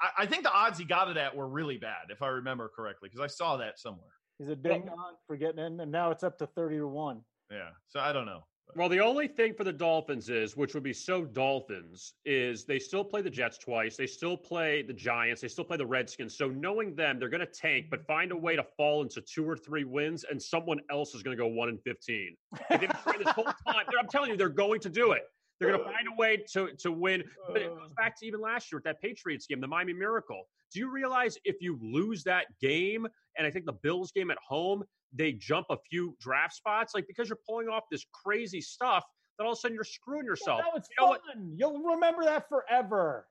[0.02, 2.70] I, I think the odds he got it at were really bad, if I remember
[2.76, 4.10] correctly, because I saw that somewhere.
[4.42, 7.22] He's a ding on for getting in, and now it's up to 30 to 1.
[7.52, 7.70] Yeah.
[7.89, 8.42] So I don't know.
[8.76, 12.80] Well, the only thing for the Dolphins is, which would be so Dolphins, is they
[12.80, 13.98] still play the Jets twice.
[13.98, 15.42] They still play the Giants.
[15.42, 16.36] They still play the Redskins.
[16.36, 19.48] So knowing them, they're going to tank, but find a way to fall into two
[19.48, 22.36] or three wins, and someone else is going to go one and fifteen.
[22.70, 22.89] they've been
[23.24, 23.86] this whole time.
[24.00, 25.24] I'm telling you, they're going to do it.
[25.62, 27.24] They're going to find a way to to win.
[27.47, 30.47] But it goes back to even last year with that Patriots game, the Miami Miracle.
[30.74, 33.07] Do you realize if you lose that game,
[33.38, 34.84] and I think the Bills game at home,
[35.14, 39.03] they jump a few draft spots, like because you're pulling off this crazy stuff,
[39.38, 40.62] that all of a sudden you're screwing yourself.
[40.62, 41.20] Yeah, that was you know fun.
[41.22, 41.59] What?
[41.59, 43.28] You'll remember that forever.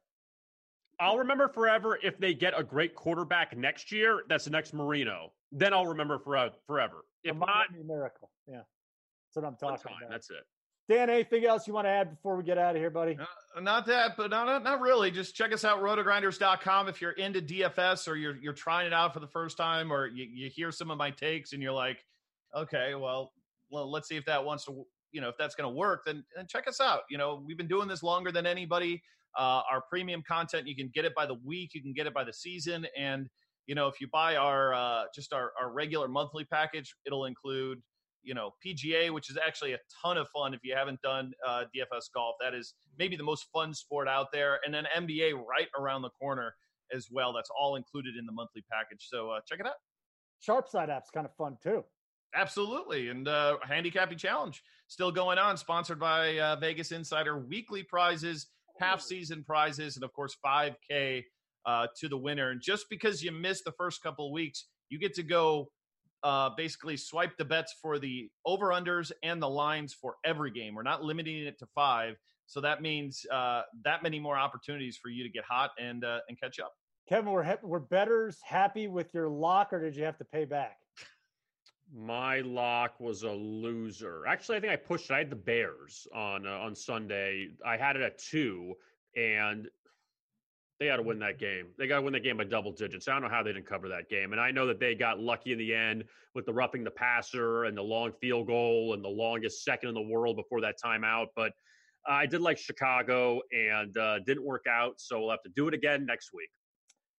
[1.00, 4.22] I'll remember forever if they get a great quarterback next year.
[4.28, 5.32] That's the next Marino.
[5.50, 6.54] Then I'll remember forever.
[6.66, 7.04] Forever.
[7.24, 8.30] If not, miracle.
[8.46, 10.10] Yeah, that's what I'm talking about.
[10.10, 10.44] That's it.
[10.90, 13.16] Dan, anything else you want to add before we get out of here, buddy?
[13.16, 15.12] Uh, not that, but not, not really.
[15.12, 16.88] Just check us out, rotogrinders.com.
[16.88, 20.08] If you're into DFS or you're, you're trying it out for the first time or
[20.08, 22.04] you, you hear some of my takes and you're like,
[22.56, 23.30] okay, well,
[23.70, 26.24] well, let's see if that wants to, you know, if that's going to work, then,
[26.34, 27.02] then check us out.
[27.08, 29.00] You know, we've been doing this longer than anybody.
[29.38, 32.14] Uh, our premium content, you can get it by the week, you can get it
[32.14, 32.84] by the season.
[32.98, 33.28] And,
[33.66, 37.80] you know, if you buy our, uh, just our, our regular monthly package, it'll include
[38.22, 41.64] you know PGA, which is actually a ton of fun if you haven't done uh,
[41.74, 42.36] DFS golf.
[42.40, 46.10] That is maybe the most fun sport out there, and then NBA right around the
[46.10, 46.54] corner
[46.94, 47.32] as well.
[47.32, 49.06] That's all included in the monthly package.
[49.08, 49.74] So uh, check it out.
[50.46, 51.84] Sharpside app's kind of fun too.
[52.34, 57.38] Absolutely, and uh, handicapping challenge still going on, sponsored by uh, Vegas Insider.
[57.38, 58.48] Weekly prizes
[58.80, 61.22] half season prizes, and of course, 5K
[61.66, 62.50] uh, to the winner.
[62.50, 65.70] And just because you missed the first couple of weeks, you get to go
[66.22, 70.74] uh, basically swipe the bets for the over unders and the lines for every game.
[70.74, 72.16] We're not limiting it to five.
[72.46, 76.18] So that means uh, that many more opportunities for you to get hot and uh,
[76.28, 76.72] and catch up.
[77.08, 80.78] Kevin, were were betters happy with your lock, or did you have to pay back?
[81.92, 84.24] My lock was a loser.
[84.26, 85.14] Actually, I think I pushed it.
[85.14, 87.48] I had the Bears on uh, on Sunday.
[87.64, 88.74] I had it at two,
[89.16, 89.68] and
[90.80, 91.66] they got to win that game.
[91.78, 93.06] They got to win that game by double digits.
[93.06, 94.32] I don't know how they didn't cover that game.
[94.32, 96.04] And I know that they got lucky in the end
[96.34, 99.94] with the roughing the passer and the long field goal and the longest second in
[99.94, 101.26] the world before that timeout.
[101.36, 101.52] But
[102.08, 104.94] I did like Chicago and uh, didn't work out.
[104.96, 106.48] So we'll have to do it again next week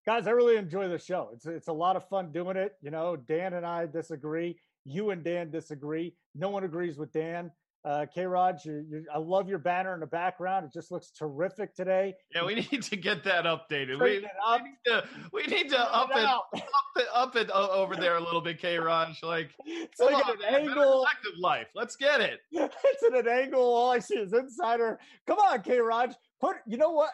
[0.05, 1.30] guys, I really enjoy the show.
[1.34, 2.74] It's it's a lot of fun doing it.
[2.82, 4.57] You know, Dan and I disagree.
[4.86, 6.16] You and Dan disagree.
[6.36, 7.51] No one agrees with Dan.
[7.84, 8.26] Uh, K.
[8.26, 8.68] Raj,
[9.14, 10.66] I love your banner in the background.
[10.66, 12.14] It just looks terrific today.
[12.34, 14.00] Yeah, we need to get that updated.
[14.00, 15.04] We, we, need to
[15.34, 16.64] we need to up it, up it
[17.12, 18.78] up it over there a little bit, K.
[18.78, 19.24] Raj.
[19.24, 21.08] Like it's like on, an angle.
[21.10, 21.68] Active life.
[21.74, 22.40] Let's get it.
[22.52, 23.62] it's at an angle.
[23.62, 25.00] All I see is insider.
[25.26, 25.80] Come on, K.
[25.80, 26.14] Raj.
[26.40, 27.12] Put you know what?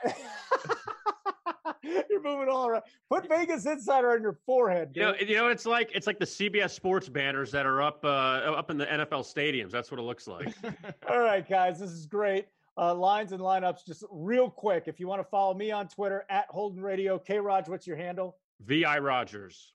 [2.10, 2.84] You're moving all around.
[3.10, 4.94] Put Vegas Insider on your forehead.
[4.94, 5.02] Dude.
[5.02, 8.04] You know, you know, it's like it's like the CBS Sports banners that are up
[8.04, 9.72] uh, up in the NFL stadiums.
[9.72, 10.54] That's what it looks like.
[11.10, 12.46] all right, guys, this is great.
[12.78, 14.84] Uh, lines and lineups, just real quick.
[14.88, 17.98] If you want to follow me on Twitter at Holden Radio, K Raj, what's your
[17.98, 18.38] handle?
[18.62, 19.74] VI Rogers.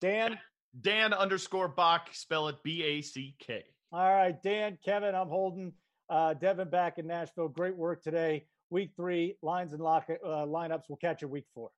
[0.00, 0.38] Dan.
[0.80, 2.08] Dan underscore Back.
[2.12, 3.64] Spell it B A C K.
[3.92, 5.72] All right, Dan, Kevin, I'm Holden.
[6.10, 7.48] Uh, Devin back in Nashville.
[7.48, 8.44] Great work today
[8.74, 10.82] week three lines and lock uh, lineups.
[10.88, 11.70] We'll catch you week four.